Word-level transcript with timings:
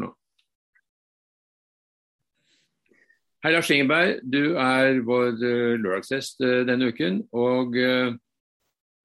nå. 0.00 0.10
Hei, 3.42 3.50
Lars 3.50 3.70
Ingeberg. 3.74 4.20
Du 4.22 4.54
er 4.54 5.00
vår 5.02 5.32
uh, 5.34 5.72
lørdagsgjest 5.82 6.44
uh, 6.46 6.60
denne 6.68 6.92
uken. 6.92 7.16
Og 7.34 7.74
uh, 7.74 8.12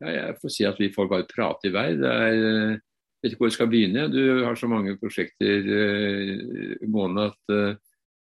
ja, 0.04 0.12
jeg 0.14 0.36
får 0.44 0.54
si 0.54 0.68
at 0.70 0.78
vi 0.78 0.92
får 0.94 1.08
bare 1.10 1.26
prate 1.32 1.72
i 1.72 1.74
vei. 1.74 1.88
Det 1.98 2.12
er, 2.12 2.36
jeg 2.38 3.24
vet 3.26 3.34
ikke 3.34 3.42
hvor 3.42 3.50
jeg 3.50 3.58
skal 3.58 3.72
begynne. 3.72 4.04
Du 4.14 4.46
har 4.46 4.60
så 4.60 4.70
mange 4.70 4.94
prosjekter 5.02 5.66
gående 6.86 7.32
at 7.32 7.56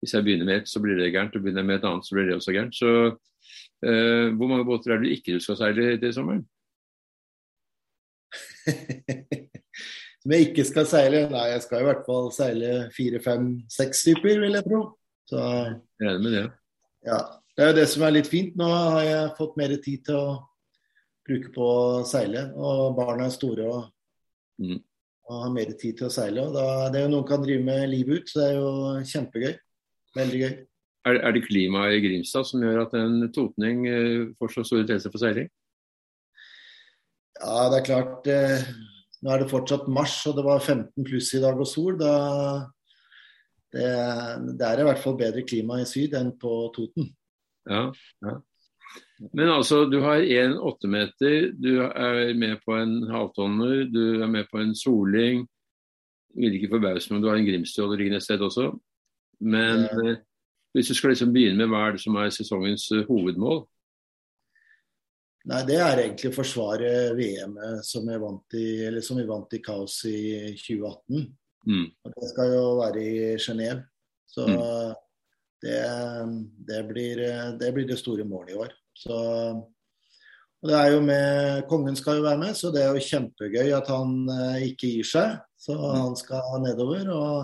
hvis 0.03 0.13
jeg 0.13 0.27
begynner 0.27 0.45
med 0.45 0.59
et, 0.61 0.69
så 0.69 0.83
blir 0.83 1.01
det 1.01 1.09
gærent. 1.15 1.33
Og 1.33 1.41
begynner 1.41 1.63
jeg 1.63 1.69
med 1.71 1.79
et 1.79 1.87
annet, 1.89 2.05
så 2.05 2.13
blir 2.13 2.29
det 2.29 2.35
også 2.37 2.53
gærent. 2.53 2.77
Så 2.77 2.91
hvor 4.37 4.51
mange 4.51 4.67
båter 4.69 4.93
er 4.93 5.01
det 5.01 5.15
ikke 5.17 5.33
du 5.33 5.41
skal 5.41 5.57
seile 5.57 5.97
til 5.97 6.13
sommeren? 6.13 6.45
Som 10.23 10.31
jeg 10.31 10.47
ikke 10.47 10.63
skal 10.63 10.85
seile? 10.87 11.25
Nei, 11.27 11.47
jeg 11.51 11.63
skal 11.65 11.81
i 11.81 11.87
hvert 11.89 12.05
fall 12.07 12.29
seile 12.31 12.67
fire, 12.95 13.19
fem, 13.23 13.47
seks 13.71 14.05
typer, 14.07 14.37
vil 14.39 14.55
jeg 14.55 14.63
tro. 14.69 14.83
Så, 15.27 15.39
jeg 15.99 16.09
er 16.13 16.21
med 16.23 16.37
det. 16.37 16.43
Ja. 17.07 17.19
Det 17.53 17.61
er 17.61 17.69
jo 17.69 17.77
det 17.77 17.89
som 17.91 18.05
er 18.07 18.15
litt 18.15 18.29
fint. 18.31 18.55
Nå 18.57 18.65
har 18.71 19.03
jeg 19.05 19.33
fått 19.37 19.57
mer 19.59 19.75
tid 19.83 20.05
til 20.07 20.15
å 20.17 20.37
bruke 21.27 21.51
på 21.53 21.67
å 21.67 22.05
seile. 22.07 22.47
Og 22.55 22.95
barna 22.97 23.27
er 23.27 23.35
store 23.35 23.67
og, 23.67 23.89
mm. 24.63 24.79
og 25.27 25.41
har 25.43 25.51
mer 25.53 25.73
tid 25.75 25.99
til 25.99 26.07
å 26.07 26.13
seile. 26.13 26.47
Og 26.47 26.55
da, 26.55 26.87
det 26.93 27.01
er 27.01 27.05
jo 27.05 27.11
noen 27.17 27.27
kan 27.29 27.43
drive 27.43 27.65
med 27.67 27.83
livet 27.91 28.23
ut, 28.23 28.31
så 28.31 28.39
det 28.39 28.47
er 28.47 28.57
jo 28.57 28.71
kjempegøy. 29.11 29.51
Veldig 30.17 30.39
gøy. 30.45 30.55
Er, 31.03 31.19
er 31.19 31.35
det 31.35 31.43
klimaet 31.49 31.97
i 31.97 32.01
Grimstad 32.05 32.47
som 32.47 32.63
gjør 32.63 32.85
at 32.85 32.95
en 32.95 33.27
totning 33.35 33.83
eh, 33.91 34.31
får 34.39 34.55
så 34.55 34.63
stor 34.69 34.81
interesse 34.85 35.11
for 35.11 35.19
seiling? 35.19 35.51
Ja, 37.41 37.67
det 37.73 37.81
er 37.81 37.87
klart. 37.91 38.29
Eh, 38.31 38.65
nå 39.23 39.31
er 39.31 39.43
det 39.43 39.51
fortsatt 39.51 39.89
mars, 39.91 40.17
og 40.27 40.37
det 40.37 40.45
var 40.45 40.63
15 40.63 41.05
pluss 41.07 41.31
i 41.37 41.41
dag 41.43 41.59
og 41.59 41.67
sol. 41.69 41.95
Da 41.99 42.13
det, 43.73 43.85
det, 44.59 44.65
er 44.67 44.81
i 44.81 44.87
hvert 44.87 45.01
fall 45.01 45.15
bedre 45.17 45.45
klima 45.47 45.79
i 45.81 45.87
syd 45.89 46.13
enn 46.19 46.33
på 46.39 46.57
Toten. 46.75 47.07
Ja, 47.69 47.87
ja. 48.25 48.39
Men 49.33 49.49
altså, 49.49 49.85
du 49.87 50.01
har 50.03 50.19
en 50.21 50.57
åttemeter, 50.59 51.53
du 51.55 51.85
er 51.85 52.33
med 52.37 52.59
på 52.65 52.75
en 52.75 52.97
halvtonner, 53.07 53.85
du 53.89 54.21
er 54.21 54.29
med 54.29 54.49
på 54.51 54.59
en 54.59 54.75
soling. 54.75 55.45
Vil 56.35 56.57
ikke 56.57 56.73
forbause 56.75 57.09
meg 57.09 57.17
om 57.17 57.23
du 57.23 57.29
har 57.31 57.39
en 57.39 57.47
Grimstad 57.47 57.95
liggende 57.95 58.19
et 58.19 58.25
sted 58.25 58.43
også. 58.43 58.67
Men 59.39 59.87
ja. 59.87 60.11
Eh, 60.11 60.21
hvis 60.73 60.89
du 60.89 60.97
skal 60.97 61.13
liksom 61.13 61.31
begynne 61.33 61.61
med 61.61 61.69
hva 61.71 61.87
er 61.87 61.95
det 61.95 62.01
som 62.01 62.15
er 62.17 62.31
sesongens 62.33 62.87
uh, 62.91 63.03
hovedmål? 63.05 63.63
Nei, 65.51 65.63
Det 65.67 65.75
er 65.75 65.99
egentlig 66.05 66.31
å 66.31 66.37
forsvare 66.37 66.89
VM 67.17 67.57
som, 67.83 68.07
vant 68.07 68.55
i, 68.55 68.67
som 69.03 69.19
vi 69.19 69.25
vant 69.27 69.55
i 69.55 69.59
Kaos 69.63 69.97
i 70.07 70.53
2018. 70.55 71.25
Mm. 71.67 71.87
Og 72.03 72.13
det 72.15 72.29
skal 72.31 72.53
jo 72.53 72.63
være 72.79 73.03
i 73.03 73.17
Genéve. 73.41 73.81
Så 74.33 74.47
mm. 74.47 74.95
det, 75.63 75.81
det, 76.69 76.79
blir, 76.87 77.21
det, 77.59 77.73
blir, 77.75 77.87
det 77.89 77.99
store 77.99 78.25
målet 78.27 78.55
i 78.55 78.59
år. 78.63 78.71
Så, 78.95 79.19
og 80.63 80.71
det 80.71 80.79
er 80.79 80.95
jo 80.95 81.03
med, 81.03 81.67
Kongen 81.67 81.99
skal 81.99 82.21
jo 82.21 82.27
være 82.27 82.39
med, 82.45 82.55
så 82.55 82.71
det 82.71 82.85
er 82.85 82.95
jo 82.95 83.07
kjempegøy 83.09 83.75
at 83.75 83.91
han 83.91 84.15
eh, 84.31 84.65
ikke 84.71 84.95
gir 84.95 85.11
seg. 85.11 85.37
Så 85.59 85.75
mm. 85.75 85.87
han 85.99 86.19
skal 86.19 86.63
nedover. 86.63 87.11
og 87.11 87.37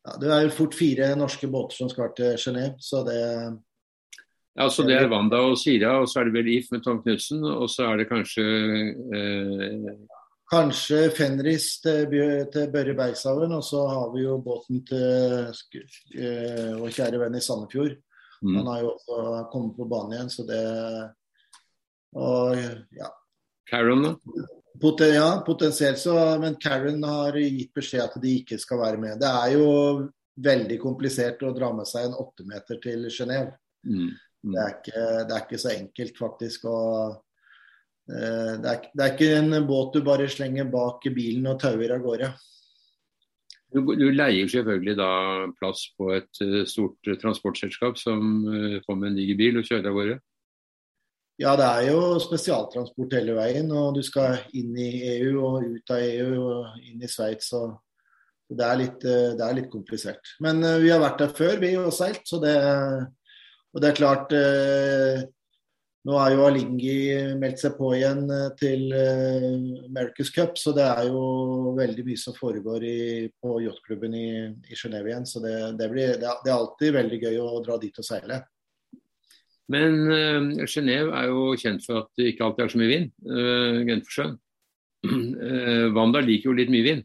ja, 0.00 0.16
Det 0.16 0.32
er 0.32 0.46
jo 0.46 0.56
fort 0.62 0.80
fire 0.80 1.12
norske 1.18 1.50
båter 1.52 1.76
som 1.76 1.92
skal 1.92 2.14
til 2.16 2.40
Genéve, 2.40 2.76
så 2.80 3.04
det 3.04 3.22
ja, 4.58 4.68
så 4.70 4.82
Det 4.82 4.96
er 4.98 5.10
Wanda 5.10 5.38
og 5.46 5.58
Sira, 5.58 6.00
og 6.02 6.08
så 6.10 6.20
er 6.20 6.28
det 6.28 6.34
vel 6.34 6.48
IF 6.50 6.72
med 6.74 6.82
Tom 6.82 6.98
Knutsen. 7.02 7.44
Og 7.46 7.68
så 7.70 7.86
er 7.92 8.00
det 8.00 8.08
kanskje 8.10 8.46
eh, 9.14 9.92
Kanskje 10.48 11.10
Fenris 11.12 11.74
til, 11.84 12.08
til 12.52 12.70
Børre 12.72 12.94
Bergshaugen, 12.96 13.52
og 13.52 13.64
så 13.64 13.82
har 13.84 14.12
vi 14.14 14.22
jo 14.24 14.38
båten 14.40 14.80
til 14.88 15.50
eh, 16.16 16.70
vår 16.80 16.94
kjære 16.96 17.20
venn 17.20 17.36
i 17.36 17.42
Sandefjord. 17.44 17.98
Mm. 18.40 18.54
Han 18.56 18.70
har 18.72 18.80
jo 18.80 18.92
også 18.94 19.18
kommet 19.52 19.76
på 19.76 19.88
banen 19.90 20.14
igjen, 20.16 20.30
så 20.32 20.46
det 20.48 20.62
Og 22.16 22.56
ja. 22.96 23.10
Karen, 23.68 24.06
da? 24.06 24.14
Poten, 24.80 25.14
ja, 25.14 25.42
potensielt 25.46 25.98
så 25.98 26.14
Men 26.40 26.56
Karen 26.56 27.02
har 27.04 27.36
gitt 27.36 27.74
beskjed 27.74 28.06
at 28.06 28.16
de 28.22 28.38
ikke 28.40 28.58
skal 28.58 28.80
være 28.80 29.02
med. 29.02 29.18
Det 29.20 29.28
er 29.28 29.52
jo 29.58 29.68
veldig 30.38 30.78
komplisert 30.80 31.42
å 31.44 31.52
dra 31.52 31.74
med 31.74 31.86
seg 31.90 32.08
en 32.08 32.16
åttemeter 32.16 32.80
til 32.80 33.04
Genéve. 33.12 33.52
Mm. 33.84 34.14
Mm. 34.46 34.54
Det, 34.54 34.66
det, 34.92 35.32
er 35.34 35.40
ikke 35.42 35.60
så 35.60 35.72
enkelt, 35.74 36.18
faktisk. 36.18 36.68
å 36.70 36.78
uh, 37.08 38.52
det 38.62 38.70
er, 38.74 38.84
det 38.92 39.04
er, 39.04 39.14
ikke 39.14 39.32
en 39.40 39.66
båt 39.68 39.98
du 39.98 40.04
bare 40.06 40.28
slenger 40.30 40.70
bak 40.72 41.04
bilen 41.14 41.50
og 41.50 41.58
tauer 41.62 41.96
av 41.96 42.04
gårde. 42.04 42.30
Du, 43.68 43.82
du, 43.84 44.06
leier 44.14 44.48
selvfølgelig 44.48 44.94
da 44.96 45.10
plass 45.58 45.84
på 45.98 46.08
et 46.16 46.40
uh, 46.40 46.62
stort 46.68 47.10
uh, 47.10 47.18
transportselskap 47.20 47.98
som 48.00 48.46
uh, 48.48 48.78
får 48.86 48.96
med 48.96 49.10
en 49.10 49.18
diger 49.18 49.36
bil 49.36 49.60
og 49.60 49.68
kjører 49.68 49.90
av 49.90 49.98
gårde? 49.98 50.16
Ja, 51.38 51.52
det 51.58 51.66
er 51.66 51.90
jo 51.92 51.98
spesialtransport 52.22 53.12
hele 53.14 53.36
veien. 53.36 53.68
Og 53.70 53.92
du 53.98 54.00
skal 54.06 54.40
inn 54.56 54.72
i 54.72 54.88
EU 55.18 55.34
og 55.44 55.68
ut 55.68 55.92
av 55.94 56.00
EU 56.00 56.40
og 56.40 56.80
inn 56.80 57.04
i 57.04 57.10
Sveits. 57.12 57.52
Det, 58.48 58.64
er 58.64 58.80
litt, 58.80 59.04
det 59.04 59.44
er 59.44 59.54
litt 59.54 59.68
komplisert. 59.70 60.32
Men 60.42 60.64
vi 60.82 60.90
har 60.90 60.98
vært 60.98 61.22
der 61.22 61.36
før, 61.36 61.60
vi 61.62 61.76
har 61.76 61.94
seilt. 61.94 62.24
Så 62.26 62.40
det, 62.42 62.56
og 63.74 63.82
det 63.82 63.90
er 63.90 63.98
klart 63.98 64.32
nå 66.08 66.14
har 66.16 66.32
jo 66.32 66.44
Alingi 66.46 66.98
meldt 67.36 67.60
seg 67.60 67.74
på 67.76 67.90
igjen 67.96 68.22
eh, 68.32 68.50
til 68.56 68.84
eh, 68.96 69.48
America's 69.88 70.30
Cup, 70.32 70.54
så 70.56 70.72
det 70.76 70.86
er 70.86 71.08
jo 71.10 71.74
veldig 71.76 72.04
mye 72.06 72.20
som 72.20 72.36
foregår 72.36 72.86
i, 72.86 73.00
på 73.28 73.58
yachtklubben 73.66 74.14
i, 74.16 74.28
i 74.70 74.78
Genéve 74.78 75.10
igjen. 75.10 75.26
Så 75.28 75.42
det, 75.44 75.56
det, 75.80 75.90
blir, 75.92 76.14
det, 76.20 76.30
er 76.30 76.54
alltid 76.54 76.94
veldig 76.96 77.18
gøy 77.26 77.36
å 77.42 77.60
dra 77.66 77.76
dit 77.82 78.00
og 78.00 78.08
seile. 78.08 78.40
Men 79.68 79.98
uh, 80.08 80.64
Genéve 80.64 81.12
er 81.12 81.28
jo 81.28 81.52
kjent 81.60 81.84
for 81.84 82.00
at 82.00 82.08
det 82.16 82.30
ikke 82.30 82.46
alltid 82.46 82.64
er 82.64 82.72
så 82.72 82.80
mye 82.80 82.92
vind. 82.94 83.10
Uh, 83.28 83.82
Genfersjøen. 83.90 84.38
Uh, 85.04 85.86
Wanda 85.96 86.22
liker 86.24 86.48
jo 86.48 86.56
litt 86.56 86.72
mye 86.72 86.86
vind. 86.86 87.04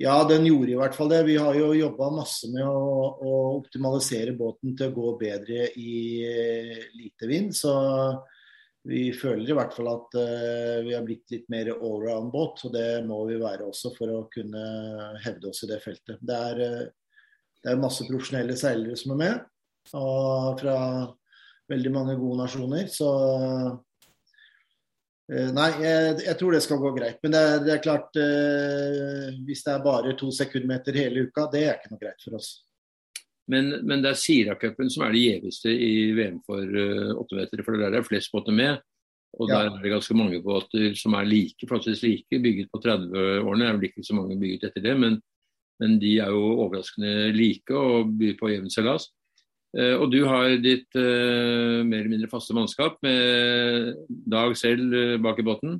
Ja, 0.00 0.24
den 0.28 0.46
gjorde 0.46 0.72
i 0.72 0.78
hvert 0.78 0.96
fall 0.96 1.10
det. 1.12 1.20
Vi 1.28 1.36
har 1.38 1.54
jo 1.54 1.72
jobba 1.76 2.08
masse 2.16 2.48
med 2.50 2.64
å, 2.66 2.84
å, 3.22 3.34
optimalisere 3.60 4.34
båten 4.34 4.74
til 4.78 4.90
å 4.90 4.94
gå 4.96 5.12
bedre 5.20 5.68
i 5.78 5.96
uh, 6.26 6.80
lite 6.96 7.28
vind. 7.30 7.52
Så 7.54 7.74
vi 8.88 9.04
føler 9.14 9.52
i 9.52 9.54
hvert 9.56 9.76
fall 9.76 9.92
at 9.92 10.16
uh, 10.18 10.80
vi 10.82 10.96
har 10.96 11.06
blitt 11.06 11.30
litt 11.34 11.46
mer 11.52 11.70
allround-båt. 11.76 12.64
Og 12.66 12.74
det 12.74 12.88
må 13.06 13.20
vi 13.28 13.38
være 13.42 13.68
også 13.68 13.94
for 13.98 14.10
å 14.10 14.24
kunne 14.32 14.64
hevde 15.22 15.52
oss 15.52 15.62
i 15.62 15.70
det 15.70 15.78
feltet. 15.84 16.18
Det 16.18 16.42
er, 16.50 16.64
uh, 16.66 17.22
det 17.62 17.72
er 17.72 17.84
masse 17.84 18.08
profesjonelle 18.08 18.58
seilere 18.58 18.98
som 18.98 19.14
er 19.14 19.22
med, 19.22 19.48
og 19.94 20.58
fra 20.64 20.76
veldig 21.70 21.94
mange 21.94 22.18
gode 22.18 22.42
nasjoner. 22.42 22.90
Så 22.90 23.12
Eh, 23.12 23.70
nei, 25.32 25.68
jeg, 25.80 26.16
jeg, 26.26 26.34
tror 26.38 26.54
det 26.54 26.62
skal 26.64 26.80
gå 26.82 26.90
greit. 26.96 27.18
Men 27.24 27.34
det 27.34 27.40
er, 27.40 27.62
det 27.64 27.72
er 27.74 27.82
klart, 27.84 28.18
eh, 28.20 29.32
hvis 29.46 29.64
det 29.64 29.72
er 29.72 29.84
bare 29.84 30.14
to 30.18 30.28
sekundmeter 30.34 30.98
hele 30.98 31.26
uka, 31.28 31.46
det 31.52 31.64
er 31.64 31.78
ikke 31.78 31.92
noe 31.94 32.02
greit 32.02 32.24
for 32.24 32.38
oss. 32.38 32.52
Men, 33.52 33.72
men 33.86 34.04
det 34.04 34.12
er 34.12 34.20
Sira-cupen 34.20 34.90
som 34.92 35.04
er 35.06 35.14
det 35.14 35.22
gjeveste 35.24 35.72
i 35.72 35.92
VM 36.14 36.38
for 36.46 36.62
uh, 36.62 37.10
åttemetere, 37.18 37.64
for 37.66 37.76
der 37.76 37.88
er 37.88 37.96
det 37.98 38.06
flest 38.06 38.30
båter 38.32 38.54
med. 38.54 38.82
Og 39.40 39.48
ja. 39.48 39.56
der 39.56 39.70
er 39.70 39.82
det 39.82 39.92
ganske 39.94 40.16
mange 40.16 40.38
båter 40.44 40.92
som 40.98 41.16
er 41.18 41.26
like, 41.28 41.66
forholdsvis 41.66 42.04
like, 42.04 42.42
bygget 42.44 42.70
på 42.72 42.80
30-årene. 42.84 43.64
Det 43.64 43.68
er 43.68 43.78
vel 43.78 43.88
ikke 43.88 44.06
så 44.06 44.16
mange 44.16 44.38
bygget 44.40 44.68
etter 44.68 44.84
det, 44.84 44.94
men, 45.00 45.18
men 45.82 45.96
de 46.02 46.12
er 46.22 46.30
jo 46.34 46.44
overraskende 46.66 47.32
like 47.34 47.76
og 47.76 48.12
byr 48.20 48.36
på 48.40 48.52
jevn 48.52 48.70
seilas. 48.72 49.08
Eh, 49.72 49.94
og 49.96 50.10
du 50.12 50.20
har 50.28 50.50
ditt 50.60 50.90
uh, 50.98 51.80
mer 51.80 52.02
eller 52.02 52.12
mindre 52.12 52.28
faste 52.28 52.52
mannskap 52.52 52.98
med 53.04 53.94
Dag 54.28 54.52
selv 54.60 54.92
uh, 54.92 55.16
bak 55.24 55.40
i 55.40 55.46
båten? 55.46 55.78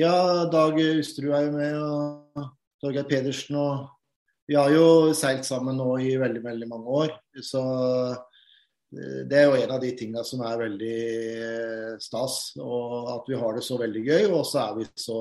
Ja, 0.00 0.46
Dag 0.48 0.78
Usterud 0.80 1.34
er 1.36 1.44
jo 1.44 1.52
med, 1.58 1.76
og 1.76 2.48
Torgeir 2.80 3.04
Pedersen. 3.10 3.58
og 3.60 3.90
Vi 4.48 4.56
har 4.56 4.72
jo 4.72 5.12
seilt 5.12 5.44
sammen 5.44 5.76
nå 5.76 5.92
i 6.00 6.16
veldig, 6.16 6.40
veldig 6.46 6.68
mange 6.70 6.96
år. 7.02 7.14
Så 7.44 7.60
det 8.90 9.36
er 9.36 9.44
jo 9.50 9.58
en 9.58 9.74
av 9.76 9.82
de 9.82 9.90
tingene 9.98 10.22
som 10.26 10.40
er 10.46 10.62
veldig 10.62 12.00
stas. 12.00 12.38
Og 12.56 13.12
at 13.12 13.28
vi 13.28 13.36
har 13.42 13.58
det 13.58 13.66
så 13.66 13.76
veldig 13.82 14.02
gøy. 14.08 14.24
Og 14.30 14.46
så 14.48 14.62
er 14.64 14.78
vi 14.80 14.88
så 14.96 15.20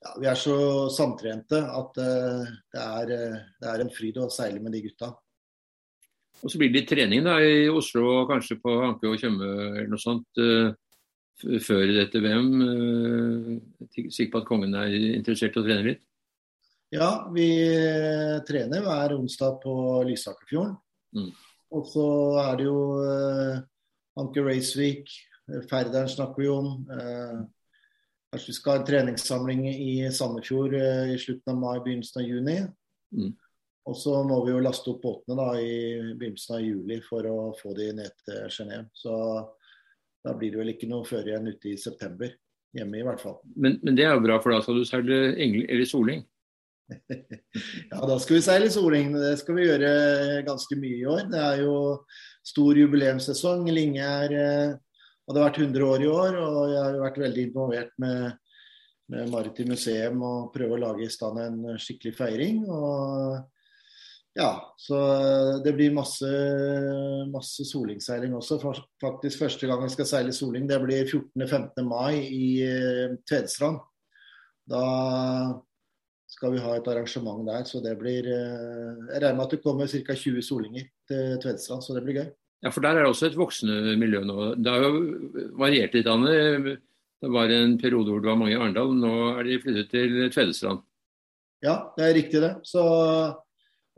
ja, 0.00 0.16
vi 0.18 0.28
er 0.32 0.42
så 0.42 0.58
samtrente 0.92 1.60
at 1.60 1.96
det, 2.00 2.82
er, 2.82 3.10
det, 3.12 3.68
er, 3.68 3.82
en 3.84 3.92
fryd 3.94 4.18
å 4.18 4.30
seile 4.32 4.58
med 4.64 4.74
de 4.74 4.88
gutta. 4.88 5.12
Og 6.40 6.48
Så 6.48 6.60
blir 6.60 6.70
det 6.70 6.80
litt 6.80 6.88
trening 6.88 7.24
da, 7.26 7.36
i 7.44 7.68
Oslo 7.68 8.06
og 8.22 8.30
kanskje 8.30 8.56
på 8.62 8.72
Anke 8.86 9.10
og 9.10 9.18
Tjøme 9.20 9.48
eller 9.50 9.90
noe 9.92 10.00
sånt 10.00 10.40
uh, 10.40 10.72
før 11.60 11.92
dette 11.96 12.22
VM. 12.24 12.48
Sikker 13.92 14.32
på 14.32 14.40
at 14.42 14.48
kongen 14.48 14.76
er 14.76 14.94
interessert 15.18 15.56
i 15.56 15.60
å 15.60 15.66
trene 15.66 15.86
litt? 15.86 16.02
Ja, 16.90 17.10
vi 17.30 17.46
trener 18.48 18.82
hver 18.82 19.14
onsdag 19.14 19.60
på 19.62 19.74
Lysakerfjorden. 20.08 20.74
Mm. 21.16 21.30
Og 21.76 21.86
så 21.86 22.06
er 22.42 22.58
det 22.58 22.66
jo 22.66 22.80
Anke 24.18 24.42
Racevik, 24.42 25.12
Færderen 25.70 26.08
snakker 26.10 26.42
vi 26.42 26.48
om. 26.50 26.68
Kanskje 28.30 28.52
vi 28.52 28.56
skal 28.58 28.72
ha 28.72 28.80
en 28.80 28.86
treningssamling 28.86 29.64
i 29.70 29.94
Sandefjord 30.14 30.76
i 30.76 31.16
slutten 31.18 31.54
av 31.54 31.58
mai, 31.58 31.80
begynnelsen 31.82 32.20
av 32.22 32.28
juni. 32.28 32.58
Mm. 33.16 33.32
Og 33.88 33.96
så 33.96 34.18
må 34.26 34.42
vi 34.44 34.52
jo 34.52 34.60
laste 34.62 34.92
opp 34.92 35.00
båtene 35.02 35.38
da 35.38 35.48
i 35.56 36.12
begynnelsen 36.18 36.58
av 36.58 36.64
juli 36.64 37.00
for 37.04 37.26
å 37.26 37.36
få 37.56 37.72
de 37.78 37.88
ned 37.96 38.12
til 38.26 38.42
Genéve. 38.52 38.90
Så 38.92 39.14
da 40.24 40.34
blir 40.36 40.52
det 40.52 40.60
vel 40.60 40.72
ikke 40.74 40.90
noe 40.90 41.06
før 41.08 41.30
igjen 41.30 41.48
ute 41.48 41.72
i 41.72 41.78
september. 41.80 42.34
Hjemme 42.76 43.00
i 43.00 43.06
hvert 43.06 43.22
fall. 43.22 43.40
Men, 43.56 43.80
men 43.82 43.96
det 43.98 44.04
er 44.06 44.12
jo 44.14 44.26
bra, 44.26 44.36
for 44.42 44.54
da 44.54 44.60
skal 44.62 44.78
du 44.78 44.84
seile 44.86 45.22
engel 45.42 45.64
eller 45.64 45.88
soling? 45.88 46.20
ja, 47.90 47.98
da 47.98 48.18
skal 48.20 48.36
vi 48.36 48.42
seile 48.44 48.68
soling. 48.70 49.14
Det 49.16 49.32
skal 49.40 49.56
vi 49.56 49.66
gjøre 49.66 49.90
ganske 50.46 50.78
mye 50.78 51.00
i 51.00 51.08
år. 51.08 51.24
Det 51.32 51.40
er 51.40 51.64
jo 51.64 51.74
stor 52.46 52.78
jubileumssesong. 52.78 53.64
Linge 53.74 54.04
er, 54.04 54.36
eh, 54.36 54.76
hadde 55.30 55.46
vært 55.46 55.62
100 55.64 55.88
år 55.88 56.04
i 56.04 56.12
år, 56.12 56.38
og 56.44 56.60
jeg 56.74 56.82
har 56.84 56.98
jo 56.98 57.04
vært 57.06 57.22
veldig 57.24 57.46
involvert 57.48 57.96
med, 58.02 58.36
med 59.10 59.32
Maritim 59.32 59.72
museum 59.72 60.22
og 60.26 60.52
prøve 60.54 60.76
å 60.76 60.84
lage 60.84 61.08
i 61.08 61.10
stand 61.10 61.40
en 61.42 61.80
skikkelig 61.80 62.14
feiring. 62.20 62.62
og 62.68 63.40
ja, 64.38 64.74
så 64.78 64.98
det 65.64 65.72
blir 65.74 65.94
masse, 65.94 66.28
masse 67.32 67.64
solingseiling 67.66 68.36
også. 68.38 68.60
Faktisk 69.02 69.42
første 69.42 69.66
gang 69.66 69.82
vi 69.82 69.90
skal 69.90 70.06
seile 70.06 70.34
soling, 70.34 70.68
det 70.70 70.78
blir 70.84 71.02
14.-15. 71.08 71.82
mai 71.88 72.20
i 72.30 72.50
uh, 72.62 73.16
Tvedestrand. 73.26 73.80
Da 74.70 74.84
skal 76.30 76.54
vi 76.54 76.62
ha 76.62 76.76
et 76.78 76.90
arrangement 76.92 77.42
der, 77.48 77.66
så 77.66 77.82
det 77.82 77.96
blir 77.98 78.28
uh, 78.30 79.08
Jeg 79.10 79.24
regner 79.24 79.40
med 79.40 79.48
at 79.48 79.56
det 79.56 79.64
kommer 79.64 79.90
ca. 79.90 80.14
20 80.14 80.46
solinger 80.46 80.86
til 81.10 81.40
Tvedestrand, 81.42 81.82
så 81.82 81.98
det 81.98 82.04
blir 82.06 82.20
gøy. 82.20 82.30
Ja, 82.62 82.70
for 82.70 82.84
der 82.84 83.00
er 83.00 83.02
det 83.02 83.10
også 83.10 83.30
et 83.32 83.40
voksende 83.40 83.96
miljø 83.98 84.22
nå. 84.28 84.54
Det 84.60 84.70
har 84.70 84.84
jo 84.84 85.50
variert 85.58 85.96
litt. 85.96 86.06
Anne. 86.06 86.78
Det 87.20 87.28
var 87.28 87.50
en 87.52 87.76
periode 87.80 88.12
hvor 88.12 88.22
det 88.22 88.30
var 88.30 88.38
mange 88.40 88.54
i 88.54 88.56
Arendal, 88.56 88.94
nå 88.96 89.12
er 89.34 89.44
de 89.44 89.58
flyttet 89.60 89.90
til 89.92 90.18
Tvedestrand. 90.32 90.84
Ja, 91.64 91.90
det 91.96 92.06
er 92.06 92.14
riktig 92.16 92.40
det. 92.40 92.54
Så 92.64 92.84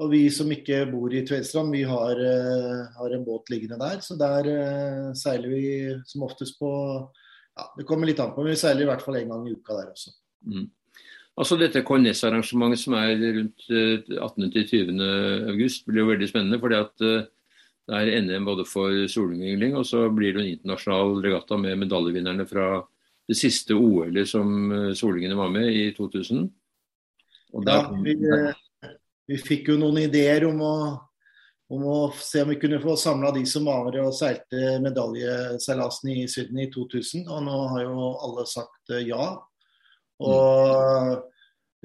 og 0.02 0.10
vi 0.10 0.22
som 0.34 0.50
ikke 0.50 0.82
bor 0.90 1.12
i 1.14 1.22
Tvedestrand, 1.26 1.72
vi 1.74 1.82
har, 1.86 2.18
uh, 2.18 2.84
har, 2.96 3.14
en 3.14 3.24
båt 3.26 3.50
liggende 3.52 3.78
der. 3.80 4.00
Så 4.02 4.16
der 4.18 4.48
uh, 4.50 5.10
seiler 5.18 5.52
vi 5.52 5.64
som 6.08 6.24
oftest 6.26 6.58
på 6.60 6.70
ja, 7.52 7.66
Det 7.76 7.86
kommer 7.88 8.08
litt 8.08 8.20
an 8.22 8.32
på, 8.34 8.42
men 8.42 8.54
vi 8.54 8.62
seiler 8.62 8.86
i 8.86 8.88
hvert 8.90 9.04
fall 9.04 9.20
én 9.20 9.28
gang 9.30 9.44
i 9.46 9.52
uka 9.52 9.76
der 9.76 9.90
også. 9.92 10.14
Mm. 10.48 10.70
Altså 11.42 11.56
Dette 11.60 11.84
KNS-arrangementet 11.86 12.80
som 12.82 12.96
er 12.98 13.12
rundt 13.38 13.68
uh, 13.70 14.16
18.-20. 14.30 15.04
august 15.52 15.86
blir 15.86 16.02
jo 16.02 16.10
veldig 16.10 16.30
spennende. 16.30 16.60
fordi 16.62 16.80
at 16.80 16.96
det 17.02 17.98
er 17.98 18.22
NM 18.22 18.46
både 18.46 18.64
for 18.68 18.94
solingling 19.10 19.74
og 19.76 19.84
så 19.84 20.06
blir 20.14 20.36
det 20.36 20.42
en 20.42 20.50
internasjonal 20.54 21.16
regatta 21.24 21.56
med 21.58 21.80
medaljevinnerne 21.80 22.46
fra 22.46 22.66
det 23.28 23.36
siste 23.38 23.74
OL-et 23.74 24.28
som 24.28 24.70
solingene 24.94 25.38
var 25.38 25.50
med 25.50 25.66
i 25.70 25.88
2000. 25.96 26.44
Og 27.52 27.66
der, 27.66 27.82
ja, 27.82 28.02
vi, 28.02 28.14
vi 29.30 29.38
fikk 29.40 29.72
jo 29.72 29.78
noen 29.80 30.02
ideer 30.04 30.46
om 30.48 30.60
å, 30.66 30.76
om 31.72 31.84
å 31.88 31.98
se 32.18 32.42
om 32.42 32.52
vi 32.52 32.58
kunne 32.60 32.80
få 32.82 32.96
samla 32.98 33.32
de 33.36 33.44
som 33.48 33.68
var 33.68 33.96
og 34.02 34.14
seilte 34.16 34.78
medaljeseilasen 34.84 36.12
i 36.14 36.24
Syden 36.30 36.62
i 36.64 36.68
2000. 36.72 37.28
Og 37.28 37.44
nå 37.46 37.58
har 37.74 37.84
jo 37.86 38.08
alle 38.26 38.46
sagt 38.50 38.94
eh, 38.94 39.06
ja. 39.10 39.26
Og 40.22 41.12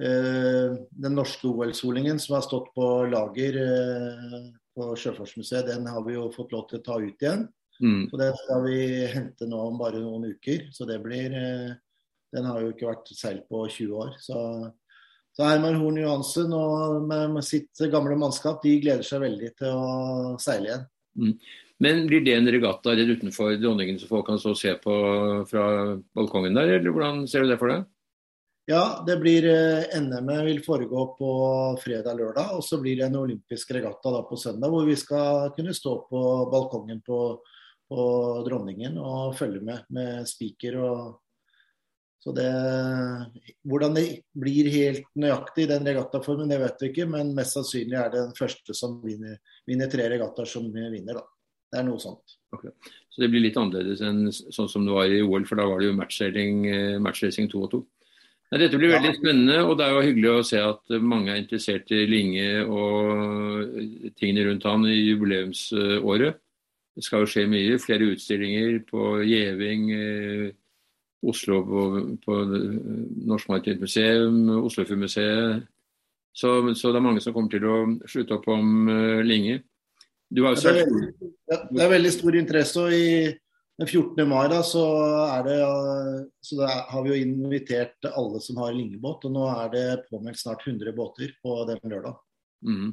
eh, 0.02 0.78
den 1.06 1.18
norske 1.18 1.50
OL-solingen 1.50 2.20
som 2.22 2.38
har 2.38 2.46
stått 2.46 2.74
på 2.76 2.90
lager 3.12 3.62
eh, 3.64 4.42
på 4.78 4.92
Sjøfartsmuseet, 5.00 5.72
den 5.72 5.88
har 5.90 6.04
vi 6.06 6.18
jo 6.18 6.28
fått 6.34 6.54
lov 6.54 6.68
til 6.70 6.82
å 6.82 6.86
ta 6.86 7.00
ut 7.02 7.24
igjen. 7.24 7.48
Mm. 7.82 8.08
Så 8.10 8.18
den 8.18 8.38
skal 8.42 8.64
vi 8.66 8.80
hente 9.14 9.48
nå 9.50 9.60
om 9.70 9.78
bare 9.80 10.02
noen 10.02 10.32
uker. 10.34 10.70
Så 10.74 10.88
det 10.90 11.00
blir 11.04 11.34
eh, 11.38 11.76
Den 12.34 12.44
har 12.44 12.60
jo 12.60 12.74
ikke 12.74 12.90
vært 12.90 13.10
seilt 13.16 13.46
på 13.48 13.62
20 13.72 13.94
år. 13.96 14.10
Så 14.20 14.38
så 15.38 15.46
Herman 15.46 15.78
Horn 15.78 16.00
Johansen 16.02 16.54
og 16.58 17.04
med, 17.06 17.36
med, 17.36 17.46
sitt 17.46 17.78
gamle 17.94 18.18
mannskap 18.18 18.64
de 18.64 18.80
gleder 18.82 19.06
seg 19.06 19.22
veldig 19.22 19.52
til 19.60 19.70
å 19.70 20.32
seile 20.42 20.72
igjen. 20.72 20.88
Mm. 21.22 21.36
Men 21.86 22.00
blir 22.10 22.24
det 22.26 22.34
en 22.34 22.50
regatta 22.50 22.96
rett 22.98 23.12
utenfor 23.20 23.54
dronningen 23.62 24.00
så 24.02 24.10
folk 24.10 24.26
kan 24.26 24.42
stå 24.42 24.56
og 24.56 24.58
se 24.58 24.74
på 24.82 24.96
fra 25.46 25.68
balkongen 26.18 26.58
der, 26.58 26.80
eller 26.80 26.96
hvordan 26.96 27.28
ser 27.30 27.46
du 27.46 27.52
det 27.52 27.60
for 27.62 27.70
deg? 27.70 27.86
Ja, 28.68 29.04
det 29.08 29.20
blir 29.22 29.46
eh, 29.48 29.94
NM-et 30.02 30.42
vil 30.44 30.64
foregå 30.66 31.04
på 31.16 31.30
fredag-lørdag, 31.80 32.58
og 32.58 32.66
så 32.66 32.82
blir 32.82 32.98
det 32.98 33.06
en 33.06 33.22
olympisk 33.22 33.70
regatta 33.78 34.12
da 34.12 34.26
på 34.28 34.42
søndag, 34.42 34.74
hvor 34.74 34.90
vi 34.90 34.98
skal 35.00 35.54
kunne 35.56 35.76
stå 35.78 35.94
på 36.10 36.24
balkongen 36.52 37.00
på, 37.06 37.22
på 37.88 38.10
dronningen 38.50 38.98
og 38.98 39.38
følge 39.38 39.62
med 39.64 39.86
med 39.94 40.28
spiker 40.28 40.82
og 40.82 41.00
så 42.28 42.34
det, 42.36 42.48
Hvordan 43.64 43.94
det 43.96 44.02
blir 44.36 44.68
helt 44.74 45.06
nøyaktig, 45.16 45.64
i 45.64 45.70
den 45.72 45.86
regattaformen, 45.88 46.50
det 46.52 46.58
vet 46.60 46.82
vi 46.84 46.90
ikke. 46.92 47.06
Men 47.08 47.32
mest 47.38 47.56
sannsynlig 47.56 47.96
er 47.96 48.10
det 48.12 48.24
den 48.26 48.34
første 48.36 48.76
som 48.76 48.98
vinner, 49.00 49.38
vinner 49.70 49.88
tre 49.88 50.10
regattaer, 50.12 50.50
som 50.50 50.66
vinner. 50.68 51.22
da. 51.22 51.24
Det 51.72 51.80
er 51.80 51.86
noe 51.88 52.02
sånt. 52.04 52.36
Okay. 52.56 52.74
Så 53.12 53.24
det 53.24 53.30
blir 53.32 53.46
litt 53.46 53.60
annerledes 53.60 54.04
enn 54.04 54.28
sånn 54.32 54.68
som 54.72 54.84
det 54.84 54.96
var 54.98 55.08
i 55.08 55.22
OL, 55.24 55.48
for 55.48 55.60
da 55.60 55.70
var 55.72 55.80
det 55.80 55.88
jo 55.88 55.96
matchracing, 55.96 56.66
match 56.68 57.06
matchracing 57.08 57.48
2 57.52 57.64
og 57.64 57.72
2. 57.78 57.82
Nei, 58.48 58.60
dette 58.62 58.80
blir 58.80 58.94
veldig 58.94 59.14
spennende, 59.18 59.58
og 59.64 59.74
det 59.80 59.88
er 59.88 59.96
jo 59.96 60.04
hyggelig 60.06 60.30
å 60.32 60.44
se 60.52 60.60
at 60.64 60.94
mange 61.04 61.32
er 61.32 61.42
interessert 61.42 61.96
i 61.96 62.06
Linge 62.08 62.62
og 62.64 63.74
tingene 64.20 64.46
rundt 64.48 64.68
han 64.68 64.86
i 64.88 65.00
jubileumsåret. 65.00 66.40
Det 66.98 67.04
skal 67.06 67.24
jo 67.24 67.32
skje 67.32 67.44
mye. 67.52 67.80
Flere 67.80 68.08
utstillinger 68.14 68.80
på 68.88 69.10
Gjeving, 69.28 69.84
eh, 69.96 70.56
Oslo 71.26 71.64
på, 71.66 71.84
på 72.22 72.36
Norsk 73.26 73.50
Maritimt 73.50 73.82
Museum, 73.82 74.38
Oslofjordmuseet. 74.62 75.66
Så, 76.38 76.52
så 76.78 76.92
det 76.94 77.00
er 77.00 77.06
mange 77.08 77.24
som 77.24 77.34
kommer 77.34 77.50
til 77.50 77.66
å 77.66 77.78
slutte 78.06 78.38
opp 78.38 78.46
om 78.54 78.92
uh, 78.92 79.24
Linge. 79.26 79.64
Du 80.30 80.44
har 80.46 80.54
jo 80.54 80.62
ja, 80.62 80.74
det, 80.76 80.84
er 80.84 80.92
veldig, 80.92 81.34
det 81.74 81.84
er 81.86 81.92
veldig 81.96 82.14
stor 82.14 82.38
interesse. 82.38 82.84
og 82.84 82.94
i 82.94 83.08
den 83.78 83.88
14. 83.88 84.28
mai 84.30 84.48
da, 84.50 84.60
så, 84.66 84.84
det, 85.46 85.58
så 86.42 86.58
da 86.58 86.70
har 86.92 87.04
vi 87.06 87.12
jo 87.14 87.26
invitert 87.26 88.08
alle 88.10 88.42
som 88.42 88.58
har 88.62 88.76
lingebåt. 88.76 89.28
Og 89.30 89.34
nå 89.34 89.48
er 89.54 89.74
det 89.74 89.86
påmeldt 90.10 90.42
snart 90.42 90.66
100 90.66 90.94
båter 90.98 91.36
på 91.42 91.60
den 91.70 91.82
lørdag. 91.86 92.18
Mm. 92.66 92.92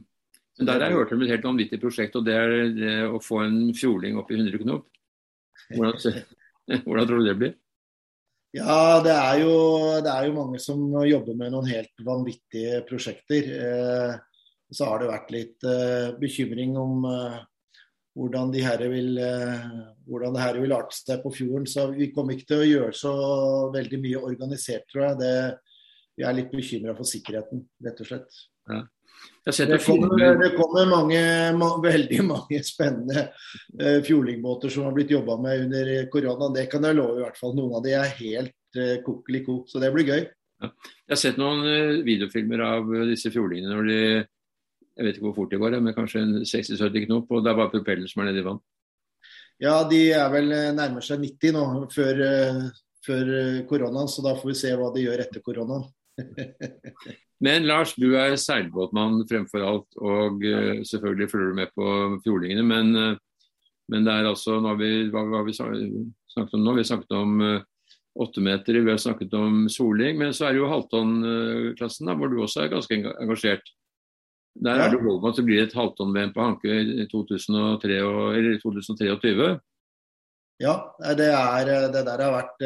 Men 0.59 0.69
Der 0.69 0.79
har 0.79 0.93
jeg 0.93 0.99
hørt 1.01 1.13
om 1.17 1.23
et 1.25 1.33
helt 1.33 1.49
vanvittig 1.49 1.81
prosjekt, 1.83 2.17
og 2.17 2.27
det 2.29 2.35
er 2.39 2.53
det 2.77 2.97
å 3.09 3.21
få 3.23 3.43
en 3.43 3.59
fjording 3.75 4.21
opp 4.21 4.31
i 4.31 4.39
100 4.39 4.61
knop. 4.63 4.87
Hvordan, 5.73 6.27
hvordan 6.87 7.09
tror 7.09 7.23
du 7.23 7.29
det 7.31 7.39
blir? 7.41 7.55
Ja, 8.55 9.01
det 9.03 9.11
er, 9.11 9.41
jo, 9.43 9.55
det 10.05 10.11
er, 10.13 10.29
jo, 10.29 10.37
mange 10.37 10.61
som 10.63 10.79
jobber 11.03 11.35
med 11.35 11.51
noen 11.51 11.67
helt 11.67 12.05
vanvittige 12.07 12.85
prosjekter. 12.87 13.49
Eh, 13.51 14.13
så 14.71 14.87
har 14.87 15.03
det 15.03 15.11
vært 15.11 15.33
litt 15.35 15.67
eh, 15.67 16.13
bekymring 16.21 16.77
om 16.79 17.03
eh, 17.11 17.41
hvordan, 18.15 18.53
de 18.55 18.63
vil, 18.93 19.19
eh, 19.19 19.67
hvordan 20.07 20.37
det 20.37 20.45
her 20.45 20.61
vil 20.63 20.77
arte 20.77 20.95
seg 20.97 21.23
på 21.25 21.35
fjorden. 21.35 21.67
Så 21.67 21.89
vi 21.97 22.13
kommer 22.15 22.37
ikke 22.37 22.53
til 22.53 22.63
å 22.63 22.71
gjøre 22.71 22.97
så 22.99 23.15
veldig 23.75 24.01
mye 24.07 24.23
organisert, 24.31 24.87
tror 24.93 25.09
jeg. 25.09 25.21
Det, 25.25 25.35
vi 26.15 26.27
er 26.29 26.39
litt 26.39 26.55
bekymra 26.55 26.95
for 26.95 27.11
sikkerheten, 27.11 27.67
rett 27.83 28.03
og 28.07 28.11
slett. 28.13 28.43
Ja. 28.69 28.83
Det 29.45 29.85
kommer, 29.85 30.43
det, 30.43 30.57
kommer, 30.57 30.87
mange, 30.89 31.21
ma 31.53 31.67
veldig 31.83 32.21
mange 32.33 32.63
spennende 32.65 33.27
uh, 33.77 34.01
fjordlingbåter 34.05 34.73
som 34.73 34.87
har 34.89 34.95
blitt 34.97 35.11
jobba 35.13 35.37
med 35.37 35.67
under 35.67 35.91
korona. 36.13 36.49
Det 36.55 36.65
kan 36.73 36.87
jeg 36.89 36.97
love 36.97 37.19
i 37.21 37.25
hvert 37.27 37.37
fall. 37.37 37.53
Noen 37.57 37.75
av 37.77 37.83
de 37.85 37.93
er 37.93 38.15
helt 38.23 38.79
uh, 38.81 38.97
kokeliko, 39.05 39.59
så 39.69 39.83
det 39.83 39.91
blir 39.93 40.09
gøy. 40.09 40.23
Ja. 40.65 40.71
Jeg 41.05 41.13
har 41.13 41.21
sett 41.21 41.41
noen 41.41 41.61
uh, 41.61 42.05
videofilmer 42.07 42.63
av 42.65 42.95
disse 43.11 43.33
fjordlingene 43.35 43.75
når 43.75 43.91
de 43.91 43.99
jeg 44.95 45.09
vet 45.09 45.17
ikke 45.19 45.27
hvor 45.27 45.37
fort 45.41 45.51
de 45.53 45.59
går, 45.59 45.75
men 45.83 45.95
kanskje 45.97 46.21
60-70 46.47 47.05
knop, 47.09 47.33
og 47.35 47.43
det 47.43 47.51
er 47.51 47.57
bare 47.59 47.73
propellen 47.73 48.07
som 48.09 48.23
er 48.23 48.29
nede 48.29 48.45
i 48.45 48.47
vann. 48.47 48.61
Ja, 49.59 49.81
de 49.91 49.99
er 50.15 50.29
vel 50.31 50.53
nærmer 50.79 51.03
seg 51.03 51.19
90 51.19 51.57
nå, 51.57 51.65
før, 51.91 52.23
før 53.03 53.33
koronaen, 53.67 54.07
så 54.07 54.23
da 54.23 54.37
får 54.39 54.53
vi 54.53 54.57
se 54.61 54.71
hva 54.79 54.93
de 54.95 55.03
gjør 55.03 55.25
etter 55.27 55.43
koronaen. 55.43 55.89
Men 57.45 57.67
Lars, 57.69 57.93
du 58.01 58.15
er 58.17 58.39
seilbåtmann 58.41 59.25
fremfor 59.29 59.65
alt, 59.67 59.89
og 60.01 60.41
uh, 60.45 60.81
selvfølgelig 60.87 61.31
følger 61.33 61.51
du 61.51 61.59
med 61.59 61.73
på 61.77 61.87
fjordingene. 62.25 62.65
Men, 62.65 62.95
uh, 62.97 63.53
men 63.93 64.07
det 64.07 64.15
er 64.15 64.31
altså 64.31 64.61
nå 64.61 64.73
har 64.73 64.81
vi, 64.81 64.91
hva, 65.13 65.27
hva 65.29 65.43
har 65.43 65.49
vi 65.49 65.57
snakket 65.57 66.57
om 66.57 66.65
nå? 66.65 66.77
Vi 66.77 66.85
har 66.85 66.91
snakket 66.93 67.17
om 67.19 67.35
uh, 67.43 67.91
åttemetere, 68.25 68.85
vi 68.87 68.95
har 68.95 69.03
snakket 69.03 69.35
om 69.37 69.65
soling. 69.73 70.17
Men 70.23 70.33
så 70.37 70.49
er 70.49 70.55
det 70.55 70.63
jo 70.63 70.71
halvtonnklassen, 70.71 72.15
hvor 72.15 72.33
du 72.33 72.41
også 72.45 72.65
er 72.65 72.73
ganske 72.77 73.01
engasjert. 73.13 73.75
Der 74.65 74.79
er 74.79 74.93
det 74.93 75.03
håp 75.03 75.19
om 75.19 75.29
at 75.33 75.39
det 75.41 75.43
blir 75.49 75.65
et 75.65 75.73
halvtonn-VM 75.75 76.31
på 76.31 76.45
Hanke 76.45 76.75
i 77.03 77.09
2003, 77.11 77.97
eller 78.39 78.61
2023. 78.63 79.49
Ja, 80.63 80.75
det, 81.19 81.27
er, 81.27 81.71
det, 81.91 82.05
der 82.07 82.23
har 82.23 82.37
vært 82.37 82.63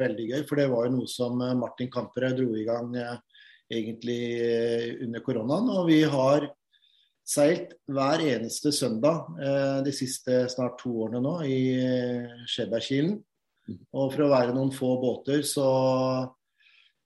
veldig 0.00 0.26
gøy. 0.32 0.40
For 0.50 0.58
det 0.58 0.66
var 0.72 0.88
jo 0.88 0.96
noe 0.96 1.06
som 1.08 1.38
Martin 1.38 1.92
Kamperød 1.94 2.40
dro 2.40 2.48
i 2.58 2.66
gang 2.66 2.90
eh, 2.98 3.20
egentlig 3.72 4.22
eh, 4.40 4.96
under 5.04 5.22
koronaen. 5.24 5.68
Og 5.74 5.88
vi 5.90 6.00
har 6.08 6.48
seilt 7.28 7.74
hver 7.92 8.24
eneste 8.24 8.72
søndag 8.72 9.28
eh, 9.36 9.78
de 9.86 9.94
siste 9.94 10.46
snart 10.52 10.78
to 10.82 10.94
årene 11.04 11.22
nå 11.24 11.34
i 11.48 11.60
eh, 11.76 12.44
Skjebergkilen. 12.48 13.16
Og 13.68 14.12
for 14.14 14.24
å 14.24 14.32
være 14.32 14.54
noen 14.56 14.72
få 14.72 14.94
båter, 15.02 15.42
så 15.44 15.66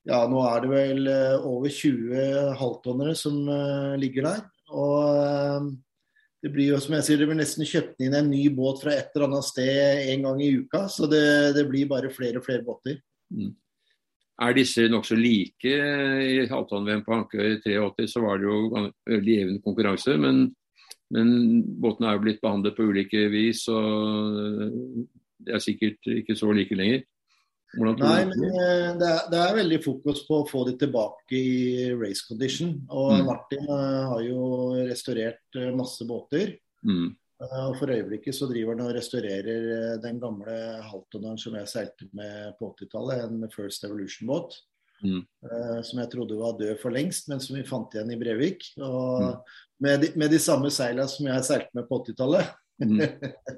ja, 0.07 0.21
nå 0.31 0.42
er 0.47 0.61
det 0.62 0.69
vel 0.71 1.09
over 1.47 1.71
20 1.71 2.52
halvtonnere 2.59 3.16
som 3.19 3.40
ligger 3.99 4.28
der. 4.28 4.45
Og 4.71 5.73
det 6.42 6.52
blir 6.54 6.71
jo 6.71 6.78
som 6.83 6.95
jeg 6.95 7.07
sier, 7.07 7.19
det 7.19 7.26
blir 7.26 7.38
nesten 7.38 7.66
kjøpt 7.66 8.02
inn 8.07 8.14
en 8.19 8.31
ny 8.31 8.45
båt 8.54 8.78
fra 8.83 8.95
et 8.95 9.11
eller 9.11 9.28
annet 9.28 9.49
sted 9.49 10.07
en 10.12 10.28
gang 10.28 10.42
i 10.42 10.52
uka. 10.62 10.85
Så 10.90 11.11
det, 11.11 11.25
det 11.59 11.66
blir 11.66 11.90
bare 11.90 12.14
flere 12.14 12.38
og 12.38 12.47
flere 12.47 12.62
båter. 12.66 13.02
Mm. 13.35 13.50
Er 14.40 14.56
disse 14.56 14.88
nokså 14.88 15.16
like 15.18 15.68
i 15.68 16.46
halvtonn-VM 16.50 17.04
på 17.04 17.14
Hankøy 17.14 17.58
83, 17.62 18.08
så 18.10 18.22
var 18.24 18.40
det 18.40 18.48
jo 18.48 18.58
veldig 18.72 19.34
jevn 19.36 19.58
konkurranse. 19.64 20.16
Men, 20.18 20.46
men 21.12 21.32
båtene 21.82 22.10
er 22.10 22.16
jo 22.16 22.24
blitt 22.24 22.40
behandlet 22.42 22.76
på 22.78 22.88
ulike 22.88 23.26
vis, 23.32 23.66
og 23.70 25.04
det 25.42 25.56
er 25.56 25.62
sikkert 25.62 26.12
ikke 26.22 26.36
så 26.38 26.50
like 26.56 26.78
lenger. 26.78 27.04
Nei, 27.72 28.24
men 28.28 28.42
eh, 28.44 28.90
det 29.00 29.06
er, 29.08 29.20
det 29.32 29.38
er, 29.40 29.54
veldig 29.56 29.78
fokus 29.80 30.26
på 30.26 30.42
å 30.42 30.48
få 30.48 30.66
de 30.68 30.74
tilbake 30.82 31.38
i 31.38 31.86
race 31.96 32.26
condition. 32.28 32.74
Og 32.92 33.14
mm. 33.14 33.22
Martin 33.24 33.64
uh, 33.70 34.10
har 34.10 34.20
jo 34.26 34.42
restaurert 34.90 35.60
masse 35.76 36.04
båter. 36.08 36.58
Mm. 36.84 37.14
Uh, 37.42 37.64
og 37.68 37.78
For 37.80 37.90
øyeblikket 37.90 38.37
så 38.37 38.46
driver 38.50 38.76
han 38.76 38.84
og 38.87 38.94
restaurerer 38.96 39.96
den 40.02 40.20
gamle 40.22 40.58
halvtonneren 40.87 41.40
som 41.40 41.56
jeg 41.58 41.70
seilte 41.70 42.06
med 42.16 42.54
på 42.61 42.70
80-tallet, 42.78 43.25
en 43.26 43.50
First 43.54 43.88
Evolution-båt. 43.88 44.61
Mm. 45.02 45.25
som 45.82 45.99
jeg 45.99 46.11
trodde 46.12 46.37
var 46.38 46.52
død 46.61 46.76
for 46.78 46.94
lengst, 46.94 47.26
men 47.26 47.40
som 47.42 47.56
vi 47.56 47.64
fant 47.66 47.90
igjen 47.90 48.12
i 48.14 48.18
Brevik. 48.20 48.68
Og 48.78 49.25
mm. 49.25 49.56
med, 49.82 49.96
de, 50.04 50.11
med, 50.14 50.30
de, 50.30 50.38
samme 50.38 50.70
seila 50.70 51.08
som 51.11 51.26
jeg 51.26 51.46
seilte 51.49 51.75
med 51.75 51.88
på 51.88 51.99
80-tallet. 52.04 52.52
Mm. 52.87 53.00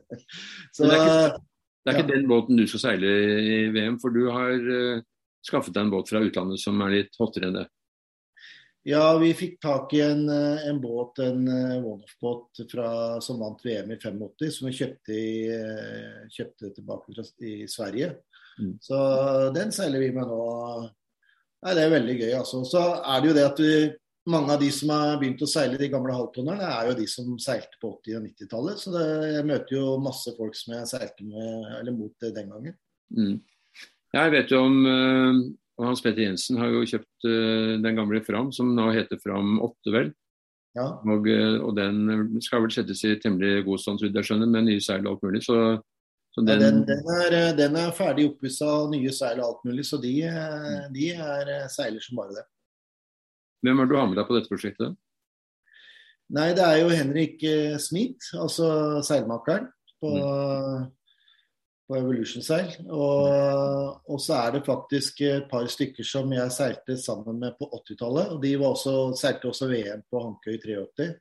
så 0.77 0.89
det 0.89 1.93
er 1.93 1.99
ikke 1.99 2.15
den 2.15 2.29
båten 2.31 2.57
du 2.57 2.65
skal 2.69 2.81
seile 2.81 3.11
i 3.45 3.57
VM, 3.75 3.99
for 4.01 4.15
du 4.15 4.25
har 4.33 4.57
uh, 4.57 5.03
skaffet 5.45 5.75
deg 5.77 5.85
en 5.85 5.93
båt 5.93 6.09
fra 6.09 6.23
utlandet 6.25 6.63
som 6.63 6.81
er 6.81 6.95
litt 6.99 7.19
hottere 7.21 7.51
enn 7.51 7.59
det. 7.61 7.67
Ja, 8.85 9.05
vi 9.17 9.31
fikk 9.33 9.55
tak 9.65 9.95
i 9.97 10.03
en, 10.05 10.27
eh, 10.29 10.67
en 10.69 10.81
båt, 10.81 11.19
en 11.25 11.47
uh, 11.49 11.87
one-off-båt 11.89 12.61
som 13.25 13.41
vant 13.41 13.63
VM 13.65 13.95
i 13.95 13.97
85, 13.97 14.51
som 14.53 14.69
vi 14.69 14.75
kjøpte, 14.77 15.15
i, 15.17 15.31
uh, 15.49 16.27
kjøpte 16.29 16.69
tilbake 16.77 17.15
fra, 17.17 17.25
i 17.41 17.65
Sverige. 17.65 18.11
Mm. 18.61 18.75
Så 18.85 18.99
den 19.57 19.73
seiler 19.73 20.05
vi 20.05 20.11
med 20.13 20.29
nå. 20.29 20.45
Nei, 21.65 21.75
Det 21.75 21.87
er 21.87 21.95
veldig 21.95 22.19
gøy. 22.19 22.33
altså. 22.43 22.61
Så 22.69 22.85
er 23.01 23.23
det 23.23 23.31
jo 23.31 23.39
det 23.39 23.47
at 23.49 23.65
vi 23.65 23.73
mange 24.29 24.53
av 24.53 24.61
de 24.61 24.71
som 24.73 24.93
har 24.93 25.17
begynt 25.21 25.43
å 25.45 25.49
seile 25.49 25.81
de 25.81 25.89
gamle 25.89 26.13
halvtonnerne, 26.13 26.69
er 26.69 26.91
jo 26.91 27.01
de 27.01 27.09
som 27.09 27.35
seilte 27.41 27.81
på 27.81 27.89
80- 28.05 28.21
og 28.21 28.29
90-tallet. 28.29 28.85
Så 28.85 28.93
det, 28.93 29.09
jeg 29.33 29.49
møter 29.49 29.77
jo 29.79 29.99
masse 30.05 30.37
folk 30.37 30.57
som 30.61 30.77
jeg 30.77 30.93
seilte 30.93 31.25
med, 31.25 31.73
eller 31.81 31.97
mot 31.97 32.29
den 32.29 32.53
gangen. 32.53 32.77
Mm. 33.17 33.37
Jeg 34.15 34.33
vet 34.37 34.53
jo 34.53 34.61
om 34.69 34.77
uh, 35.81 35.87
Hans 35.89 36.03
Petter 36.05 36.27
Jensen 36.27 36.61
har 36.61 36.73
jo 36.73 36.85
kjøpt 36.89 37.27
uh, 37.29 37.75
den 37.85 37.99
gamle 37.99 38.23
Fram, 38.27 38.53
som 38.55 38.75
nå 38.77 38.91
heter 38.95 39.21
Fram 39.23 39.59
8, 39.65 39.95
vel. 39.95 40.13
Ja. 40.75 40.89
Og, 41.07 41.29
uh, 41.31 41.59
og, 41.63 41.75
den 41.79 42.41
skal 42.45 42.65
vel 42.65 42.75
settes 42.75 43.05
i 43.07 43.15
temmelig 43.23 43.65
god 43.69 43.83
stand, 43.83 44.07
jeg 44.07 44.27
skjønner, 44.27 44.51
med 44.51 44.69
nye 44.69 44.83
seil 44.83 45.07
og 45.07 45.17
alt 45.17 45.29
mulig. 45.29 45.45
Så, 45.47 45.61
så 46.35 46.43
den... 46.47 46.55
Ja, 46.55 46.71
den, 46.71 46.83
den, 46.89 47.15
er, 47.15 47.39
den, 47.59 47.79
er, 47.83 47.95
ferdig 47.95 48.29
oppussa, 48.33 48.73
nye 48.93 49.15
seil 49.15 49.41
og 49.43 49.49
alt 49.51 49.71
mulig, 49.71 49.87
så 49.87 50.01
de, 50.03 50.17
de 50.95 51.13
er 51.15 51.55
seiler 51.73 52.03
som 52.03 52.23
bare 52.23 52.41
det. 52.41 52.47
Hvem 53.65 53.81
er 53.81 53.87
det 53.87 53.95
du 53.95 53.99
har 53.99 54.11
med 54.11 54.19
deg 54.21 54.29
på 54.29 54.37
dette 54.37 54.51
prosjektet? 54.51 54.99
Nei, 56.33 56.51
det 56.57 56.65
er 56.65 56.81
jo 56.81 56.93
Henrik 56.93 57.43
eh, 57.45 57.77
Smith, 57.81 58.33
altså 58.41 59.01
seilmakeren 59.05 59.69
på, 60.01 60.11
mm. 60.17 60.87
På 61.89 61.99
Evolution 61.99 62.45
Seil. 62.45 62.73
Og, 62.89 64.01
og, 64.09 64.19
så 64.23 64.39
er 64.39 64.57
det 64.57 64.65
faktisk 64.67 65.21
et 65.27 65.47
par 65.51 65.67
stykker 65.71 66.07
som 66.07 66.33
jeg 66.33 66.55
seilte 66.55 66.97
sammen 67.01 67.39
med 67.43 67.59
på 67.59 67.69
80-tallet. 67.69 68.33
Og 68.35 68.43
de 68.43 68.55
var 68.61 68.75
også, 68.75 68.97
seilte 69.21 69.51
også 69.51 69.69
VM 69.71 70.05
på 70.11 70.25
Hankøy 70.25 70.59
83. 70.63 71.15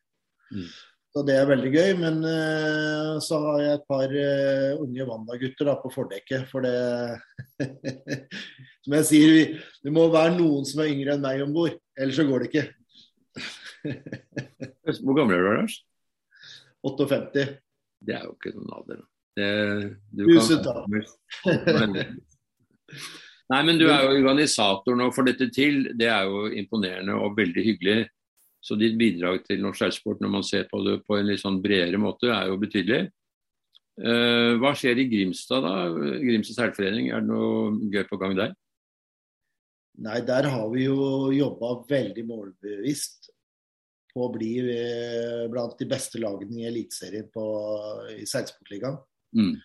Mm. 0.53 0.67
Så 1.13 1.21
det 1.27 1.35
er 1.37 1.49
veldig 1.49 1.71
gøy. 1.73 1.91
Men 1.99 2.21
uh, 2.25 3.19
så 3.23 3.39
har 3.47 3.59
jeg 3.61 3.79
et 3.79 3.87
par 3.89 4.15
uh, 4.15 4.81
unge 4.81 5.09
Wanda-gutter 5.09 5.73
på 5.83 5.93
fordekket. 5.93 6.47
For 6.51 6.65
det 6.65 6.75
Som 8.83 8.97
jeg 8.97 9.07
sier, 9.07 9.59
det 9.83 9.93
må 9.95 10.09
være 10.11 10.35
noen 10.35 10.65
som 10.67 10.81
er 10.83 10.91
yngre 10.91 11.15
enn 11.15 11.23
meg 11.23 11.43
om 11.45 11.53
bord. 11.55 11.77
Ellers 11.95 12.19
så 12.19 12.27
går 12.27 12.43
det 12.43 12.51
ikke. 12.51 12.65
Hvor 15.03 15.15
gammel 15.15 15.37
er 15.37 15.45
du, 15.45 15.53
Lars? 15.61 15.77
58. 16.83 17.45
Det 18.03 18.15
er 18.17 18.25
jo 18.27 18.35
ikke 18.35 18.51
noen 18.57 18.73
alder. 18.75 19.03
Det, 19.37 19.49
Tusen 20.19 20.61
takk. 20.65 20.85
Nei, 23.51 23.61
men 23.67 23.79
du 23.79 23.87
er 23.89 24.05
jo 24.05 24.13
organisator 24.15 24.95
nå 24.97 25.09
for 25.13 25.27
dette 25.27 25.49
til. 25.53 25.89
Det 25.97 26.07
er 26.09 26.29
jo 26.29 26.47
imponerende 26.53 27.17
og 27.19 27.35
veldig 27.37 27.65
hyggelig. 27.65 27.97
Så 28.63 28.77
ditt 28.79 28.95
bidrag 28.99 29.41
til 29.47 29.59
norsk 29.63 29.81
seilsport 29.81 30.21
når 30.23 30.31
man 30.37 30.45
ser 30.47 30.69
på 30.69 30.79
det 30.85 31.01
på 31.07 31.17
en 31.17 31.27
litt 31.27 31.41
sånn 31.41 31.59
bredere 31.63 31.99
måte, 31.99 32.31
er 32.31 32.47
jo 32.47 32.61
betydelig. 32.61 33.01
Uh, 33.99 34.55
hva 34.61 34.71
skjer 34.77 35.03
i 35.03 35.09
Grimstad, 35.11 35.65
da? 35.65 35.89
Grimstad 36.23 36.57
seilforening, 36.57 37.11
er 37.11 37.21
det 37.21 37.29
noe 37.29 37.91
gøy 37.93 38.05
på 38.09 38.17
gang 38.21 38.37
der? 38.39 38.55
Nei, 40.01 40.21
der 40.25 40.47
har 40.49 40.69
vi 40.73 40.87
jo 40.87 41.29
jobba 41.35 41.75
veldig 41.89 42.23
målbevisst 42.25 43.29
på 44.13 44.25
å 44.25 44.31
bli 44.33 44.55
eh, 44.61 45.43
blant 45.49 45.75
de 45.77 45.85
beste 45.89 46.21
lagene 46.21 46.61
i 46.61 46.65
Eliteserien 46.69 47.29
i 48.17 48.25
Seilsportligaen. 48.29 48.97
Mm. 49.35 49.55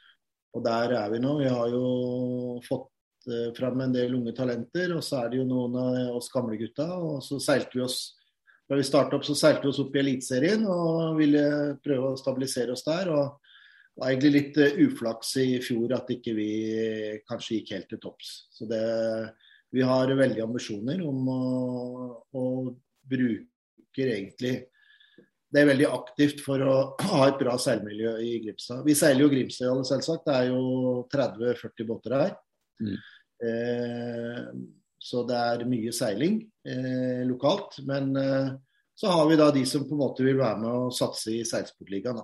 Og 0.57 0.65
der 0.65 0.95
er 0.99 1.11
vi 1.13 1.21
nå. 1.23 1.35
Vi 1.43 1.51
har 1.53 1.73
jo 1.73 2.61
fått 2.67 3.29
uh, 3.31 3.51
fram 3.57 3.85
en 3.85 3.95
del 3.95 4.17
unge 4.19 4.35
talenter, 4.37 4.95
og 4.97 5.05
så 5.05 5.23
er 5.23 5.33
det 5.33 5.43
jo 5.43 5.49
noen 5.49 5.77
av 5.81 6.17
oss 6.19 6.31
gamle 6.33 6.59
gutta. 6.61 6.89
Og 6.97 7.21
så 7.25 7.41
seilte 7.43 7.79
vi 7.79 7.85
oss 7.85 8.01
da 8.69 8.77
vi 8.77 8.85
starta 8.85 9.17
opp, 9.17 9.25
så 9.25 9.37
seilte 9.39 9.65
vi 9.65 9.73
oss 9.73 9.81
opp 9.81 9.95
i 9.97 10.01
Eliteserien 10.03 10.65
og 10.69 11.17
ville 11.17 11.45
prøve 11.81 12.13
å 12.13 12.19
stabilisere 12.21 12.75
oss 12.75 12.85
der. 12.85 13.13
og 13.13 13.39
det 13.99 14.03
var 14.05 14.11
egentlig 14.13 14.33
litt 14.37 14.59
uh, 14.63 14.81
uflaks 14.87 15.37
i 15.43 15.47
fjor 15.65 15.95
at 15.97 16.11
ikke 16.15 16.35
vi 16.37 16.51
kanskje 17.27 17.61
gikk 17.61 17.73
helt 17.75 17.89
til 17.91 18.03
topps. 18.03 18.35
Så 18.55 18.69
det, 18.71 18.83
vi 19.75 19.83
har 19.85 20.13
veldige 20.15 20.45
ambisjoner 20.45 21.01
om 21.07 21.31
å, 21.33 21.41
å 22.31 22.45
bruke 23.09 24.05
egentlig 24.05 24.69
Det 25.49 25.63
er 25.63 25.71
veldig 25.71 25.87
aktivt 25.89 26.43
for 26.45 26.63
å 26.65 26.75
ha 27.13 27.23
et 27.29 27.39
bra 27.41 27.57
seilmiljø 27.61 28.17
i 28.25 28.35
Grimstad. 28.45 28.83
Vi 28.87 28.97
seiler 28.99 29.25
jo 29.25 29.31
Grimstadhallen, 29.33 29.87
selvsagt. 29.89 30.27
Det 30.29 30.37
er 30.37 30.51
jo 30.51 31.07
30-40 31.15 31.89
båter 31.89 32.17
her. 32.19 32.35
Mm. 32.85 32.99
Eh, 33.49 34.43
så 34.99 35.23
det 35.27 35.39
er 35.39 35.69
mye 35.71 35.93
seiling 35.95 36.41
eh, 36.67 37.23
lokalt. 37.29 37.81
Men 37.89 38.11
eh, 38.19 38.51
så 38.99 39.13
har 39.15 39.29
vi 39.31 39.39
da 39.39 39.51
de 39.55 39.65
som 39.69 39.87
på 39.89 39.95
en 39.95 40.03
måte 40.03 40.27
vil 40.27 40.41
være 40.41 40.61
med 40.65 40.71
og 40.75 40.95
satse 40.97 41.33
i 41.37 41.45
Seilsportligaen. 41.47 42.19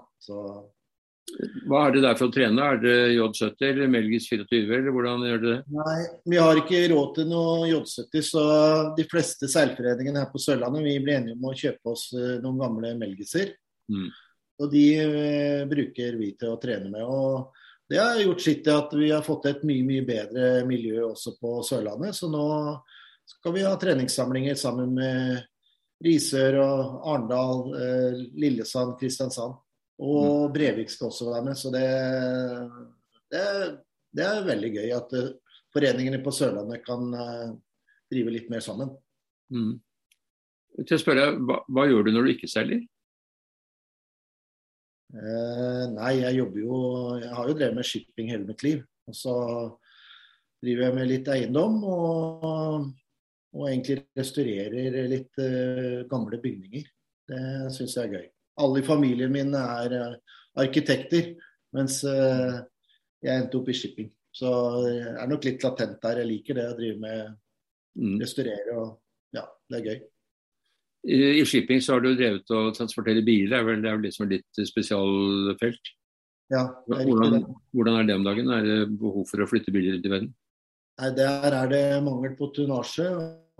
Hva 1.64 1.86
er 1.86 1.94
det 1.94 2.02
der 2.04 2.18
for 2.18 2.28
å 2.28 2.34
trene? 2.34 2.66
Er 2.68 2.80
det 2.82 2.96
J70 3.16 3.64
eller 3.70 3.90
Melgis 3.90 4.28
24, 4.28 4.60
eller 4.76 4.94
hvordan 4.94 5.24
gjør 5.24 5.40
dere 5.42 5.54
det? 5.54 5.76
Nei, 5.78 5.96
vi 6.30 6.40
har 6.42 6.60
ikke 6.60 6.82
råd 6.92 7.14
til 7.16 7.28
noe 7.30 7.70
J70, 7.70 8.26
så 8.28 8.44
de 8.98 9.06
fleste 9.10 9.48
seilforeningene 9.50 10.22
her 10.22 10.30
på 10.32 10.42
Sørlandet 10.42 10.84
vi 10.84 10.98
ble 11.02 11.16
enige 11.18 11.38
om 11.38 11.48
å 11.48 11.56
kjøpe 11.58 11.94
oss 11.94 12.06
eh, 12.14 12.36
noen 12.44 12.60
gamle 12.60 12.92
Melgiser. 13.00 13.54
Mm. 13.90 14.10
Og 14.62 14.70
de 14.70 14.84
uh, 15.02 15.62
bruker 15.66 16.20
vi 16.20 16.28
til 16.38 16.52
å 16.52 16.60
trene 16.62 16.92
med. 16.92 17.02
og 17.02 17.62
det 17.90 17.98
har 18.00 18.20
gjort 18.20 18.40
sitt 18.40 18.62
til 18.64 18.78
at 18.78 18.92
vi 18.96 19.10
har 19.12 19.24
fått 19.24 19.48
et 19.50 19.64
mye 19.66 19.84
mye 19.84 20.04
bedre 20.06 20.62
miljø 20.68 21.02
også 21.10 21.34
på 21.36 21.58
Sørlandet. 21.66 22.16
Så 22.16 22.30
nå 22.32 22.44
skal 23.28 23.56
vi 23.56 23.64
ha 23.66 23.74
treningssamlinger 23.80 24.56
sammen 24.56 24.94
med 24.96 25.42
Risør 26.04 26.58
og 26.62 27.04
Arendal, 27.12 27.60
eh, 27.76 28.22
Lillesand, 28.40 28.96
Kristiansand. 29.00 29.58
Og 30.02 30.48
mm. 30.48 30.54
Brevik 30.54 30.90
skal 30.90 31.10
også 31.10 31.30
være 31.30 31.44
med. 31.48 31.58
Så 31.58 31.70
det, 31.74 31.86
det, 33.32 33.44
det 34.16 34.26
er 34.26 34.48
veldig 34.48 34.72
gøy 34.74 34.94
at 34.96 35.14
uh, 35.18 35.30
foreningene 35.74 36.22
på 36.24 36.34
Sørlandet 36.34 36.82
kan 36.86 37.12
uh, 37.14 37.52
drive 38.10 38.34
litt 38.34 38.50
mer 38.52 38.64
sammen. 38.64 38.90
Mm. 39.54 39.76
Til 40.82 40.96
å 40.96 41.00
spørre, 41.00 41.28
hva, 41.46 41.60
hva, 41.70 41.86
gjør 41.86 42.08
du 42.08 42.14
når 42.14 42.26
du 42.26 42.32
ikke 42.34 42.50
selger? 42.50 42.82
Eh, 45.14 45.84
nei, 45.94 46.12
jeg 46.24 46.40
jobber 46.40 46.58
jo 46.58 46.76
Jeg 47.20 47.30
har 47.36 47.46
jo 47.46 47.54
drevet 47.54 47.76
med 47.76 47.86
shipping 47.86 48.32
hele 48.32 48.48
mitt 48.48 48.64
liv. 48.66 48.82
Og 49.06 49.14
så 49.14 49.34
driver 50.64 50.88
jeg 50.88 50.96
med 50.96 51.10
litt 51.10 51.28
eiendom 51.30 51.76
og, 51.86 52.88
og 53.54 53.66
egentlig 53.68 54.00
restaurerer 54.18 55.10
litt 55.12 55.42
eh, 55.44 56.02
gamle 56.10 56.40
bygninger. 56.42 56.88
Det 57.30 57.44
syns 57.76 57.94
jeg 57.94 58.08
er 58.08 58.16
gøy. 58.16 58.26
Alle 58.62 58.82
i 58.82 58.86
familien 58.86 59.32
min 59.34 59.54
er 59.58 59.96
uh, 59.98 60.36
arkitekter, 60.62 61.32
mens 61.74 62.02
uh, 62.06 62.60
jeg 63.24 63.34
endte 63.34 63.58
opp 63.58 63.70
i 63.70 63.76
shipping. 63.76 64.10
Så 64.34 64.50
jeg 64.88 65.14
er 65.22 65.30
nok 65.30 65.46
litt 65.46 65.64
latent 65.64 66.00
der. 66.02 66.20
Jeg 66.22 66.30
liker 66.30 66.58
det 66.58 66.66
å 66.70 66.76
drive 66.78 67.00
med 67.02 67.20
mm. 67.98 68.16
restaurere 68.22 68.78
og 68.78 68.88
ja, 69.34 69.44
det 69.70 69.80
er 69.80 69.88
gøy. 69.90 70.00
I 71.04 71.44
shipping 71.44 71.82
så 71.84 71.96
har 71.96 72.04
du 72.04 72.14
drevet 72.16 72.48
og 72.56 72.72
transportere 72.78 73.20
biler, 73.26 73.58
er 73.58 73.66
vel, 73.66 73.82
det 73.84 73.90
er 73.90 73.98
vel 73.98 74.06
liksom 74.08 74.30
ditt 74.30 74.62
spesialfelt? 74.64 75.90
Ja, 76.52 76.64
det 76.86 76.96
er 76.96 77.08
Hvordan, 77.08 77.34
riktig 77.34 77.40
det. 77.44 77.58
hvordan 77.76 77.98
er 77.98 78.08
det 78.08 78.16
om 78.16 78.24
dagen? 78.24 78.50
Er 78.52 78.66
det 78.68 78.78
behov 79.00 79.26
for 79.28 79.44
å 79.44 79.48
flytte 79.48 79.72
biler 79.74 79.96
rundt 79.96 80.08
i 80.08 80.12
verden? 80.12 80.32
Nei, 81.00 81.10
Der 81.18 81.56
er 81.58 81.68
det 81.68 81.84
mangel 82.06 82.34
på 82.38 82.50
tonnasje 82.56 83.08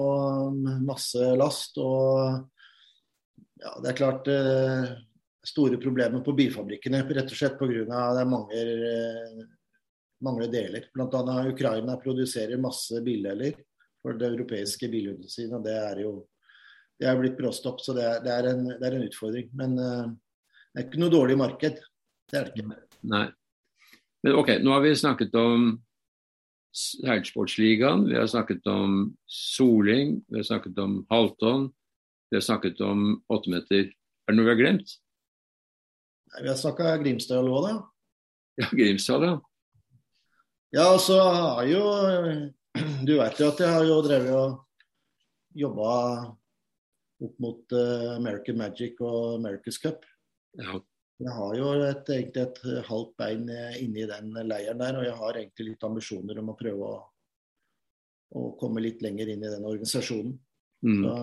og 0.00 0.58
masse 0.84 1.30
last. 1.38 1.78
Og 1.82 2.44
ja, 3.60 3.74
det 3.82 3.90
er 3.90 3.98
klart 3.98 4.28
eh, 4.32 4.94
store 5.46 5.78
problemer 5.82 6.24
på 6.24 6.34
bilfabrikkene, 6.36 7.04
rett 7.06 7.30
og 7.30 7.38
slett 7.38 7.58
pga. 7.60 7.84
at 7.84 8.18
det 8.18 8.26
mangler, 8.30 8.72
eh, 8.90 9.44
mangler 10.24 10.50
deler. 10.52 10.88
Bl.a. 10.94 11.38
Ukraina 11.50 11.96
produserer 12.02 12.60
masse 12.60 13.00
bildeler 13.04 13.56
for 14.02 14.18
det 14.18 14.32
europeiske 14.32 14.88
bilindustrien. 14.92 15.54
og 15.54 15.64
Det 15.64 15.76
er 15.76 16.02
jo 16.04 16.14
det 17.00 17.08
er 17.10 17.16
blitt 17.18 17.38
bråstopp, 17.38 17.80
så 17.82 17.94
det 17.96 18.04
er, 18.06 18.20
det 18.22 18.32
er, 18.32 18.50
en, 18.52 18.68
det 18.70 18.86
er 18.86 18.96
en 18.96 19.08
utfordring. 19.08 19.48
Men 19.58 19.78
eh, 19.78 20.04
det 20.72 20.82
er 20.82 20.86
ikke 20.88 21.02
noe 21.02 21.14
dårlig 21.14 21.38
marked. 21.40 21.80
Det 22.30 22.38
er 22.38 22.46
det 22.46 22.54
ikke. 22.54 22.78
Nei. 23.10 23.26
Men 24.24 24.38
ok, 24.40 24.54
nå 24.64 24.72
har 24.72 24.84
vi 24.84 24.94
snakket 24.96 25.34
om 25.36 25.72
seilsportsligaen, 26.74 28.06
vi 28.08 28.16
har 28.18 28.26
snakket 28.30 28.64
om 28.66 29.12
soling, 29.30 30.16
vi 30.26 30.40
har 30.40 30.46
snakket 30.48 30.78
om 30.82 30.96
halvtonn, 31.12 31.68
vi 32.30 32.36
har 32.36 32.44
snakket 32.44 32.80
om 32.84 33.22
åttemeter. 33.32 33.90
Er 33.90 34.32
det 34.32 34.38
noe 34.38 34.46
vi 34.48 34.52
har 34.54 34.60
glemt? 34.60 34.94
Nei, 36.32 36.42
Vi 36.42 36.48
har 36.50 36.56
snakka 36.58 36.96
Grimstad 37.02 37.46
og 37.46 37.66
da. 37.66 37.74
Ja, 38.60 38.70
Grimstad, 38.72 39.26
ja. 39.26 39.34
Ja, 40.74 40.86
og 40.94 41.00
så 41.02 41.20
har 41.22 41.66
jo 41.70 41.82
Du 43.06 43.12
vet 43.20 43.38
jo 43.38 43.50
at 43.52 43.60
jeg 43.62 43.70
har 43.70 43.84
jo 43.86 44.00
drevet 44.02 44.34
og 44.34 44.56
jobba 45.54 45.90
opp 47.22 47.36
mot 47.38 47.72
eh, 47.78 48.08
American 48.16 48.58
Magic 48.58 48.98
og 49.00 49.36
America's 49.38 49.78
Cup. 49.80 50.02
ja. 50.58 50.80
Jeg 51.22 51.30
har 51.30 51.52
jo 51.54 51.68
et, 51.78 52.08
egentlig 52.10 52.42
et 52.42 52.56
halvt 52.88 53.12
bein 53.20 53.44
inni 53.46 53.84
inne 53.84 54.00
i 54.02 54.06
den 54.10 54.48
leiren 54.50 54.80
der, 54.82 54.96
og 54.98 55.04
jeg 55.06 55.14
har 55.20 55.36
egentlig 55.38 55.66
litt 55.68 55.84
ambisjoner 55.86 56.40
om 56.40 56.48
å 56.50 56.56
prøve 56.58 56.88
å, 56.90 56.96
å 58.34 58.42
komme 58.58 58.82
litt 58.82 59.02
lenger 59.04 59.30
inn 59.30 59.44
i 59.46 59.52
den 59.52 59.68
organisasjonen. 59.68 60.34
Mm. 60.82 61.04
Så, 61.04 61.14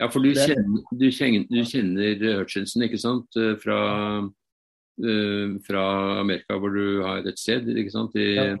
Ja, 0.00 0.08
for 0.10 0.24
du 0.24 0.32
kjenner, 0.34 0.82
du 0.90 1.08
kjenner, 1.14 1.46
du 1.50 1.62
kjenner 1.68 2.22
Hutchinson, 2.40 2.84
ikke 2.86 3.00
sant? 3.00 3.38
Eh, 3.38 3.54
Fra, 3.62 3.78
uh, 4.22 5.54
fra 5.66 5.84
Amerika, 6.20 6.58
hvor 6.58 6.74
du 6.74 7.02
har 7.04 7.26
et 7.28 7.38
sted, 7.38 7.68
ikke 7.68 7.94
sant? 7.94 8.16
I, 8.16 8.34
Ja. 8.34 8.56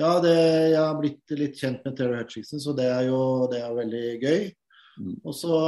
ja, 0.00 0.12
det, 0.20 0.36
jeg 0.74 0.80
har 0.80 1.00
blitt 1.00 1.34
litt 1.38 1.58
kjent 1.58 1.84
med 1.84 1.96
Terry 1.96 2.20
Hutchinson, 2.20 2.60
så 2.60 2.76
det 2.76 2.88
er 2.90 3.08
jo 3.08 3.48
det 3.52 3.62
er 3.62 3.76
veldig 3.78 4.06
gøy. 4.20 4.46
Mm. 5.00 5.16
Og 5.24 5.34
så, 5.34 5.58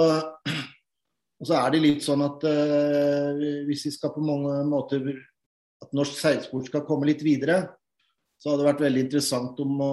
og 1.41 1.49
så 1.49 1.59
er 1.59 1.73
det 1.73 1.85
litt 1.85 2.05
sånn 2.05 2.25
at 2.27 2.45
uh, 2.45 3.45
hvis 3.69 3.87
vi 3.89 3.95
skal 3.97 4.15
på 4.15 4.25
mange 4.25 4.61
måter 4.69 5.13
at 5.83 5.95
norsk 5.97 6.19
seilsport 6.19 6.69
skal 6.69 6.85
komme 6.87 7.09
litt 7.09 7.25
videre, 7.27 7.65
så 8.43 8.51
hadde 8.51 8.65
det 8.65 8.71
vært 8.73 8.81
veldig 8.83 9.03
interessant 9.05 9.61
om 9.63 9.77
å, 9.85 9.93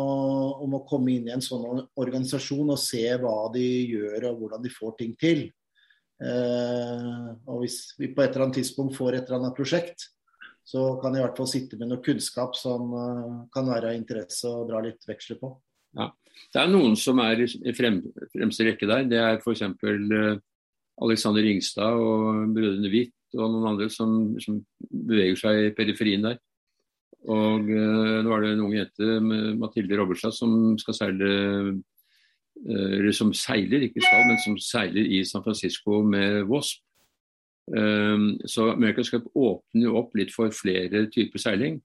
om 0.65 0.71
å 0.79 0.85
komme 0.89 1.13
inn 1.13 1.27
i 1.29 1.33
en 1.35 1.43
sånn 1.45 1.83
organisasjon 2.01 2.73
og 2.73 2.79
se 2.81 3.03
hva 3.21 3.43
de 3.53 3.65
gjør 3.91 4.31
og 4.31 4.39
hvordan 4.39 4.63
de 4.63 4.71
får 4.73 4.95
ting 5.03 5.11
til. 5.21 5.43
Eh, 6.17 7.27
og 7.45 7.61
hvis 7.61 7.77
vi 7.99 8.09
på 8.09 8.23
et 8.23 8.33
eller 8.33 8.47
annet 8.47 8.57
tidspunkt 8.63 8.97
får 8.97 9.19
et 9.19 9.29
eller 9.29 9.43
annet 9.43 9.59
prosjekt, 9.59 10.09
så 10.65 10.95
kan 11.01 11.13
jeg 11.13 11.21
i 11.21 11.27
hvert 11.27 11.37
fall 11.37 11.51
sitte 11.51 11.77
med 11.77 11.91
noe 11.91 12.01
kunnskap 12.01 12.57
som 12.57 12.89
eh, 12.89 13.37
kan 13.53 13.69
være 13.69 13.93
av 13.93 13.99
interesse 13.99 14.49
å 14.49 14.65
dra 14.65 14.81
litt 14.81 15.05
veksler 15.05 15.37
på. 15.41 15.53
Det 16.49 16.61
er 16.63 16.73
noen 16.73 16.97
som 16.97 17.21
er 17.21 17.45
i 17.45 17.73
frem, 17.77 18.01
fremste 18.33 18.65
rekke 18.65 18.89
der. 18.89 19.05
Det 19.09 19.21
er 19.21 19.39
f.eks. 19.43 19.63
Uh, 19.83 20.37
Alexander 21.05 21.45
Ringstad 21.45 22.01
og 22.01 22.53
brødrene 22.55 22.89
Hvitt 22.91 23.37
og 23.37 23.45
noen 23.53 23.69
andre 23.75 23.87
som, 23.93 24.33
som 24.41 24.57
beveger 24.89 25.37
seg 25.39 25.67
i 25.67 25.73
periferien 25.77 26.25
der. 26.25 26.39
Og 27.29 27.69
eh, 27.69 28.19
nå 28.23 28.33
er 28.33 28.43
det 28.43 28.51
en 28.53 28.65
ung 28.65 28.75
jente, 28.75 29.07
Mathilde 29.59 29.97
Robberstad, 29.99 30.33
som 30.35 30.77
skal 30.79 30.95
seile 30.95 31.29
eh, 31.29 32.93
Eller 32.99 33.11
som 33.15 33.33
seiler, 33.35 33.85
ikke 33.87 34.03
skal, 34.03 34.23
men 34.27 34.39
som 34.43 34.55
seiler 34.63 35.03
i 35.03 35.23
San 35.27 35.43
Francisco 35.43 36.01
med 36.03 36.45
Wasp. 36.49 36.83
Um, 37.69 38.39
så 38.49 38.71
America's 38.71 39.11
Cup 39.13 39.27
åpner 39.37 39.83
jo 39.83 39.97
opp 39.99 40.15
litt 40.17 40.31
for 40.33 40.49
flere 40.55 41.03
typer 41.13 41.41
seiling. 41.41 41.77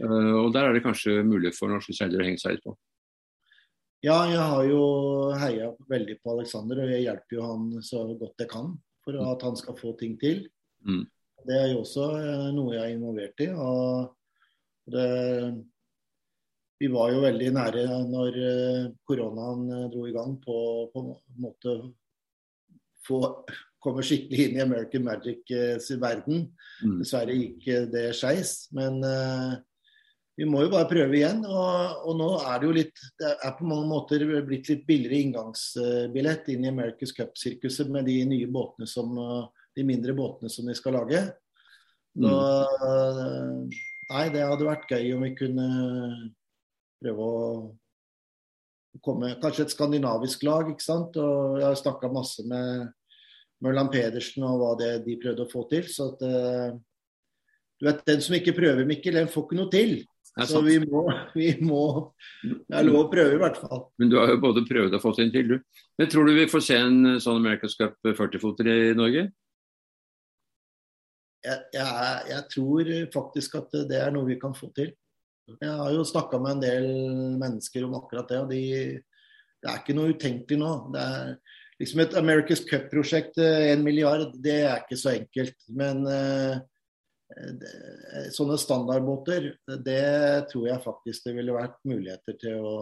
Eh, 0.00 0.34
og 0.36 0.52
der 0.54 0.68
er 0.68 0.76
det 0.76 0.84
kanskje 0.84 1.22
mulig 1.24 1.54
for 1.56 1.72
norske 1.72 1.94
seilere 1.96 2.24
å 2.24 2.28
henge 2.28 2.42
seg 2.42 2.56
litt 2.56 2.66
på. 2.66 2.76
Ja, 4.04 4.22
jeg 4.28 4.40
har 4.40 4.64
jo 4.64 4.84
heia 5.36 5.72
veldig 5.88 6.20
på 6.22 6.34
Aleksander, 6.34 6.84
og 6.84 6.92
jeg 6.92 7.04
hjelper 7.04 7.36
jo 7.36 7.48
han 7.48 7.66
så 7.84 8.06
godt 8.12 8.40
jeg 8.40 8.48
kan 8.52 8.70
for 9.04 9.16
at 9.24 9.42
han 9.44 9.58
skal 9.60 9.76
få 9.76 9.92
ting 10.00 10.14
til. 10.20 10.46
Mm. 10.84 11.04
Det 11.48 11.56
er 11.56 11.68
jo 11.72 11.82
også 11.82 12.06
noe 12.56 12.76
jeg 12.76 12.84
er 12.84 12.94
involvert 12.94 13.44
i. 13.44 13.50
og 13.52 14.16
det, 14.92 15.08
Vi 16.80 16.88
var 16.88 17.10
jo 17.12 17.24
veldig 17.24 17.48
nære 17.56 17.86
når 18.08 18.36
eh, 18.50 18.84
koronaen 19.08 19.66
eh, 19.68 19.88
dro 19.92 20.06
i 20.08 20.14
gang 20.16 20.36
på 20.42 20.60
på 20.92 21.02
en 21.02 21.10
måte 21.44 21.74
få 23.06 23.20
komme 23.80 24.04
skikkelig 24.04 24.46
inn 24.46 24.58
i 24.58 24.62
American 24.64 25.04
Magic 25.04 25.50
eh. 25.56 25.76
Mm. 26.28 26.98
Dessverre 27.00 27.36
gikk 27.36 27.66
det 27.92 28.10
skeis, 28.16 28.68
men 28.76 29.00
uh, 29.00 29.56
vi 30.36 30.44
må 30.48 30.62
jo 30.64 30.72
bare 30.72 30.88
prøve 30.88 31.16
igjen. 31.16 31.40
Og, 31.48 32.04
og 32.08 32.18
nå 32.20 32.28
er 32.44 32.60
det 32.60 32.68
jo 32.68 32.74
litt 32.76 33.02
Det 33.20 33.30
er 33.32 33.54
på 33.56 33.68
mange 33.68 33.88
måter 33.88 34.24
blitt 34.46 34.68
litt 34.68 34.84
billigere 34.88 35.22
inngangsbillett 35.24 36.48
inn 36.52 36.64
i 36.64 36.72
America's 36.72 37.12
Cup-sirkuset 37.16 37.88
med 37.92 38.08
de 38.08 38.18
nye 38.28 38.48
båtene 38.52 38.88
som 38.88 39.16
De 39.76 39.86
mindre 39.86 40.12
båtene 40.16 40.52
som 40.52 40.68
de 40.68 40.76
skal 40.76 40.96
lage. 41.00 41.24
Så, 42.16 42.26
eh, 42.26 43.80
nei, 44.10 44.26
det 44.34 44.46
hadde 44.46 44.66
vært 44.68 44.90
gøy 44.90 45.14
om 45.16 45.24
vi 45.26 45.34
kunne 45.38 45.68
prøve 47.00 47.26
å 47.26 47.44
komme 49.04 49.36
Kanskje 49.40 49.68
et 49.68 49.72
skandinavisk 49.74 50.42
lag, 50.46 50.70
ikke 50.70 50.84
sant. 50.84 51.16
Og 51.20 51.60
jeg 51.60 51.68
har 51.68 51.78
snakka 51.78 52.10
masse 52.12 52.44
med 52.48 52.90
Mørland 53.64 53.92
Pedersen 53.92 54.46
og 54.48 54.60
hva 54.60 54.70
det, 54.80 54.92
de 55.06 55.18
prøvde 55.20 55.46
å 55.46 55.50
få 55.50 55.66
til. 55.70 55.86
Så 55.90 56.10
at 56.12 56.24
eh, 56.26 56.78
du 57.80 57.86
vet, 57.88 58.02
Den 58.08 58.24
som 58.24 58.36
ikke 58.36 58.56
prøver, 58.56 58.88
Mikkel, 58.88 59.20
den 59.20 59.30
får 59.30 59.46
ikke 59.46 59.60
noe 59.60 59.72
til. 59.72 60.00
Så 60.46 60.60
vi 60.62 60.76
må, 60.82 61.04
vi 61.34 61.52
må 61.64 61.84
Det 62.42 62.76
er 62.78 62.86
lov 62.86 63.04
å 63.04 63.10
prøve, 63.12 63.34
i 63.34 63.40
hvert 63.40 63.58
fall. 63.60 63.86
Men 64.00 64.12
du 64.12 64.18
har 64.20 64.30
jo 64.30 64.42
både 64.42 64.66
prøvd 64.68 64.96
og 64.96 65.02
fått 65.02 65.22
en 65.24 65.32
til, 65.34 65.54
du. 65.54 65.86
Men 65.98 66.10
tror 66.10 66.28
du 66.28 66.34
vi 66.36 66.50
får 66.50 66.66
se 66.66 66.78
en 66.80 67.16
sånn 67.22 67.40
America's 67.40 67.76
Cup 67.78 67.96
40-foter 68.06 68.70
i 68.70 68.78
Norge? 68.98 69.28
Jeg, 71.44 71.84
jeg, 72.28 72.42
tror 72.52 72.90
faktisk 73.14 73.54
at 73.60 73.78
det 73.88 74.00
er 74.00 74.10
noe 74.12 74.28
vi 74.28 74.38
kan 74.40 74.56
få 74.56 74.68
til. 74.76 74.90
Jeg 75.50 75.70
har 75.80 75.92
jo 75.94 76.02
snakka 76.06 76.38
med 76.38 76.58
en 76.58 76.62
del 76.62 76.88
mennesker 77.40 77.86
om 77.86 77.96
akkurat 77.98 78.28
det, 78.30 78.40
og 78.42 78.52
de, 78.52 78.64
det 79.60 79.70
er 79.70 79.80
ikke 79.80 79.96
noe 79.96 80.14
utenkelig 80.14 80.58
nå. 80.60 80.72
Det 80.94 81.06
er 81.06 81.32
liksom 81.80 82.02
Et 82.04 82.18
America's 82.20 82.62
Cup-prosjekt, 82.68 83.40
en 83.40 83.84
milliard, 83.84 84.34
det 84.36 84.58
er 84.66 84.84
ikke 84.84 85.00
så 85.00 85.14
enkelt. 85.16 85.56
Men 85.72 86.04
eh, 86.12 86.60
sånne 88.36 88.58
standardbåter, 88.60 89.50
det 89.84 90.04
tror 90.52 90.68
jeg 90.68 90.84
faktisk 90.84 91.28
det 91.28 91.36
ville 91.38 91.56
vært 91.56 91.78
muligheter 91.88 92.38
til 92.40 92.60
å, 92.60 92.78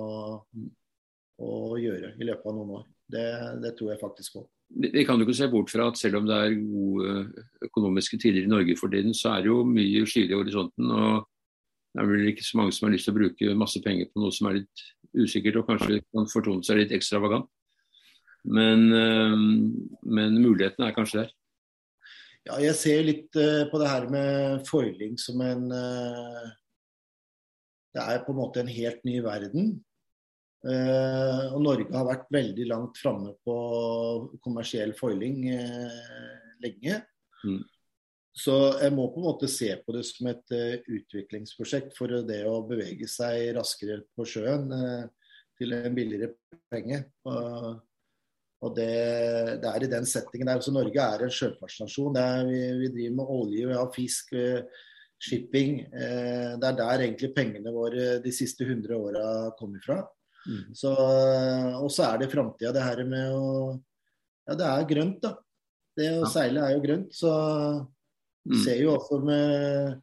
å 1.45 1.51
gjøre 1.81 2.15
i 2.19 2.29
løpet 2.29 2.51
av 2.51 2.57
noen 2.57 2.79
år. 2.81 2.87
Det, 3.09 3.29
det 3.65 3.75
tror 3.79 3.95
jeg 3.95 4.03
faktisk 4.03 4.39
på. 4.39 4.47
Vi 4.69 5.05
kan 5.09 5.17
jo 5.17 5.25
ikke 5.25 5.37
se 5.39 5.49
bort 5.49 5.71
fra 5.73 5.89
at 5.89 5.97
selv 5.97 6.21
om 6.21 6.27
det 6.29 6.37
er 6.37 6.59
gode 6.61 7.13
økonomiske 7.65 8.19
tider 8.21 8.45
i 8.45 8.51
Norge 8.51 8.77
for 8.77 8.93
tiden, 8.93 9.15
så 9.17 9.33
er 9.33 9.45
det 9.45 9.51
jo 9.51 9.63
mye 9.65 10.05
skyer 10.07 10.29
i 10.29 10.37
horisonten. 10.37 10.91
og 10.93 11.25
Det 11.95 12.03
er 12.03 12.11
vel 12.11 12.29
ikke 12.29 12.45
så 12.45 12.61
mange 12.61 12.75
som 12.77 12.87
har 12.87 12.93
lyst 12.93 13.09
til 13.09 13.17
å 13.17 13.19
bruke 13.19 13.57
masse 13.57 13.81
penger 13.85 14.11
på 14.13 14.21
noe 14.21 14.35
som 14.35 14.51
er 14.51 14.61
litt 14.61 14.85
usikkert 15.17 15.63
og 15.63 15.71
kanskje 15.71 16.03
kan 16.05 16.29
fortone 16.29 16.67
seg 16.67 16.83
litt 16.83 16.93
ekstravagant. 16.93 17.49
Men, 18.45 18.93
eh, 18.93 19.37
men 20.05 20.39
mulighetene 20.43 20.89
er 20.91 20.97
kanskje 20.97 21.25
der. 21.25 21.35
Ja, 22.49 22.61
jeg 22.63 22.77
ser 22.81 23.03
litt 23.05 23.37
eh, 23.37 23.67
på 23.69 23.81
det 23.81 23.91
her 23.91 24.07
med 24.13 24.65
foiling 24.69 25.19
som 25.21 25.41
en 25.45 25.69
eh, 25.75 26.47
Det 27.97 28.05
er 28.05 28.23
på 28.25 28.33
en 28.33 28.39
måte 28.39 28.63
en 28.63 28.71
helt 28.71 29.05
ny 29.05 29.19
verden. 29.25 29.79
Eh, 30.69 31.43
og 31.55 31.63
Norge 31.65 31.89
har 31.95 32.07
vært 32.09 32.29
veldig 32.35 32.67
langt 32.69 33.01
framme 33.01 33.33
på 33.45 33.57
kommersiell 34.45 34.93
foiling 34.99 35.47
eh, 35.55 36.39
lenge. 36.65 37.01
Mm. 37.45 37.63
Så 38.39 38.55
jeg 38.83 38.95
må 38.95 39.09
på 39.11 39.23
en 39.23 39.29
måte 39.31 39.49
se 39.51 39.71
på 39.83 39.95
det 39.97 40.05
som 40.07 40.29
et 40.31 40.53
uh, 40.55 40.91
utviklingsprosjekt 40.95 41.97
for 41.97 42.21
det 42.29 42.43
å 42.47 42.61
bevege 42.69 43.09
seg 43.11 43.49
raskere 43.57 43.97
på 44.15 44.27
sjøen 44.31 44.69
til 45.59 45.75
en 45.75 45.97
billigere 45.97 46.29
penge. 46.71 47.01
Og, 47.27 47.81
og 48.63 48.77
det, 48.77 48.93
det 49.65 49.73
er 49.73 49.87
i 49.87 49.91
den 49.91 50.07
settingen 50.07 50.53
der. 50.53 50.63
Så 50.63 50.75
Norge 50.77 51.03
er 51.03 51.25
en 51.27 51.35
sjøfartsnasjon. 51.35 52.21
Vi, 52.47 52.61
vi 52.85 52.93
driver 52.95 53.17
med 53.17 53.33
olje, 53.41 53.65
vi 53.73 53.81
har 53.81 53.91
fisk, 53.97 54.31
shipping. 55.19 55.81
Det 55.91 56.71
er 56.71 56.79
der 56.79 57.05
egentlig 57.09 57.33
pengene 57.35 57.75
våre 57.75 58.21
de 58.23 58.35
siste 58.39 58.69
100 58.69 59.03
åra 59.03 59.27
kom 59.59 59.75
ifra. 59.81 60.05
Mm. 60.47 60.75
Så, 60.75 60.93
og 61.83 61.91
så 61.93 62.07
er 62.13 62.23
det 62.23 62.31
framtida, 62.33 62.73
det 62.73 62.85
her 62.87 63.05
med 63.05 63.35
å 63.35 63.49
Ja, 64.49 64.55
det 64.57 64.65
er 64.65 64.89
grønt, 64.89 65.21
da. 65.21 65.35
Det 65.99 66.07
å 66.15 66.23
Ja. 66.23 66.29
seile 66.33 66.63
er 66.65 66.77
jo 66.77 66.85
grønt. 66.87 67.11
Så 67.13 67.33
Mm. 68.49 68.65
Ser 68.65 68.79
jo 68.81 68.95
også 68.97 69.19
med 69.25 69.99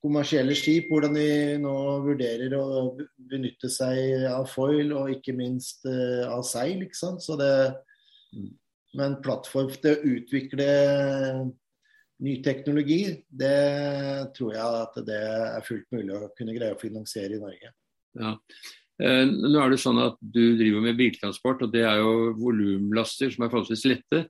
kommersielle 0.00 0.54
skip 0.56 0.88
hvordan 0.88 1.12
de 1.18 1.58
nå 1.60 1.72
vurderer 2.06 2.54
å 2.56 2.94
benytte 3.30 3.68
seg 3.68 4.24
av 4.30 4.46
foil 4.48 4.94
og 4.96 5.10
ikke 5.12 5.34
minst 5.36 5.84
uh, 5.84 6.24
av 6.32 6.44
seil. 6.48 6.80
ikke 6.86 6.96
sant? 6.96 7.20
Så 7.20 7.36
det, 7.36 7.50
mm. 8.32 8.48
Men 8.96 9.18
plattform 9.22 9.68
til 9.76 9.92
å 9.92 10.14
utvikle 10.16 10.70
ny 12.24 12.32
teknologi, 12.42 13.22
det 13.30 14.32
tror 14.34 14.56
jeg 14.56 14.80
at 14.80 14.96
det 15.06 15.20
er 15.20 15.62
fullt 15.68 15.92
mulig 15.94 16.16
å 16.16 16.30
kunne 16.36 16.56
greie 16.56 16.74
å 16.74 16.80
finansiere 16.80 17.36
i 17.36 17.42
Norge. 17.42 17.70
Ja. 18.18 18.32
Eh, 19.00 19.22
nå 19.24 19.56
er 19.62 19.72
det 19.72 19.80
sånn 19.80 20.00
at 20.02 20.18
Du 20.20 20.42
driver 20.58 20.84
med 20.84 20.98
biltransport, 20.98 21.64
og 21.64 21.72
det 21.72 21.86
er 21.88 22.02
jo 22.02 22.34
volumlaster 22.40 23.32
som 23.32 23.46
er 23.46 23.52
forholdsvis 23.52 23.86
lette. 23.88 24.26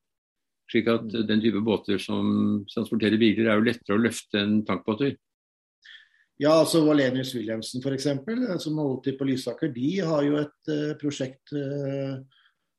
slik 0.71 0.87
at 0.87 1.03
mm. 1.03 1.27
den 1.27 1.41
type 1.43 1.61
båter 1.67 1.99
som 1.99 2.63
transporterer 2.71 3.19
biler, 3.19 3.49
er 3.51 3.59
jo 3.59 3.67
lettere 3.67 3.97
å 3.97 4.03
løfte 4.05 4.39
enn 4.39 4.61
tankbåter. 4.63 5.17
Ja, 6.41 6.53
altså 6.55 6.85
Valenius 6.87 7.35
Wilhelmsen 7.35 7.83
f.eks., 7.83 8.07
eh, 8.07 8.53
som 8.63 8.79
holdt 8.79 9.09
til 9.09 9.17
på 9.19 9.27
Lysaker, 9.29 9.73
de 9.75 9.91
har 9.99 10.23
jo 10.25 10.39
et 10.41 10.71
uh, 10.71 10.95
prosjekt 11.01 11.53
uh, 11.53 12.23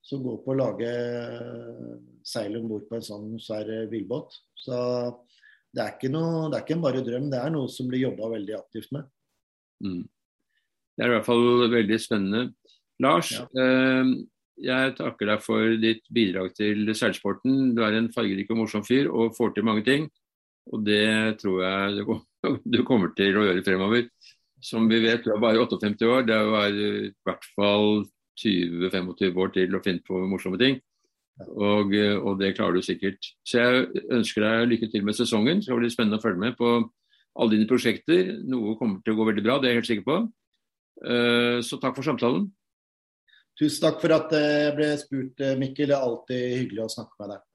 som 0.01 0.23
går 0.23 0.39
på 0.45 0.53
å 0.53 0.57
lage 0.57 0.87
uh, 0.87 1.91
seil 2.25 2.55
om 2.57 2.71
bord 2.71 2.87
på 2.87 2.97
en 2.97 3.05
sånn 3.05 3.35
svær 3.43 3.69
bilbåt. 3.91 4.39
Så 4.57 4.79
det 5.75 5.83
er, 5.83 6.09
noe, 6.15 6.47
det 6.49 6.57
er 6.57 6.65
ikke 6.65 6.79
bare 6.81 7.03
drøm, 7.05 7.29
det 7.29 7.43
er 7.43 7.53
noe 7.53 7.69
som 7.69 7.91
blir 7.91 8.07
jobba 8.07 8.31
veldig 8.33 8.57
aktivt 8.57 8.95
med. 8.95 9.05
Mm. 9.83 10.07
Det 11.01 11.07
er 11.07 11.15
i 11.15 11.17
hvert 11.17 11.25
fall 11.25 11.63
veldig 11.73 11.97
spennende. 11.97 12.41
Lars, 13.01 13.31
ja. 13.33 13.63
jeg 14.61 14.91
takker 14.99 15.31
deg 15.31 15.39
for 15.41 15.71
ditt 15.81 16.03
bidrag 16.13 16.51
til 16.53 16.91
seilsporten. 16.93 17.71
Du 17.73 17.81
er 17.81 17.97
en 17.97 18.11
fargerik 18.13 18.51
og 18.53 18.59
morsom 18.59 18.83
fyr 18.85 19.09
og 19.09 19.33
får 19.33 19.55
til 19.55 19.65
mange 19.65 19.81
ting. 19.87 20.05
Og 20.69 20.83
det 20.85 21.39
tror 21.41 21.63
jeg 21.65 22.05
du 22.05 22.83
kommer 22.89 23.15
til 23.17 23.33
å 23.33 23.47
gjøre 23.47 23.65
fremover. 23.65 24.05
Som 24.61 24.85
vi 24.91 24.99
vet, 25.01 25.25
du 25.25 25.33
er 25.33 25.41
bare 25.41 25.63
58 25.65 26.05
år. 26.05 26.27
Det 26.29 26.37
er 26.37 26.77
i 26.77 26.91
hvert 27.25 27.47
fall 27.55 28.03
20-25 28.37 29.41
år 29.41 29.53
til 29.55 29.73
å 29.73 29.81
finne 29.81 30.05
på 30.05 30.21
morsomme 30.29 30.61
ting. 30.61 30.77
Og, 31.49 31.95
og, 31.97 32.35
det 32.37 32.53
klarer 32.59 32.77
du 32.77 32.85
sikkert. 32.85 33.25
Så 33.41 33.57
jeg 33.57 34.03
ønsker 34.13 34.45
deg 34.45 34.69
lykke 34.69 34.91
til 34.93 35.09
med 35.09 35.17
sesongen. 35.17 35.65
Det 35.65 35.81
blir 35.81 35.89
spennende 35.89 36.21
å 36.21 36.23
følge 36.27 36.45
med 36.45 36.61
på 36.61 36.75
alle 36.77 37.55
dine 37.55 37.65
prosjekter. 37.65 38.35
Noe 38.45 38.77
kommer 38.77 39.01
til 39.01 39.15
å 39.15 39.17
gå 39.17 39.27
veldig 39.31 39.47
bra, 39.49 39.57
det 39.57 39.71
er 39.71 39.73
jeg 39.73 39.81
helt 39.81 39.91
sikker 39.95 40.07
på. 40.11 40.19
Eh, 41.01 41.59
så 41.65 41.79
takk 41.81 41.97
for 41.97 42.05
samtalen. 42.05 42.49
Tusen 43.59 43.85
takk 43.85 44.01
for 44.01 44.15
at 44.15 44.33
jeg 44.33 44.75
ble 44.77 44.91
spurt, 45.01 45.41
Mikkel. 45.59 45.91
Det 45.91 45.97
er 45.97 46.05
alltid 46.05 46.59
hyggelig 46.61 46.85
å 46.85 46.93
snakke 46.95 47.19
med 47.21 47.33
deg. 47.35 47.47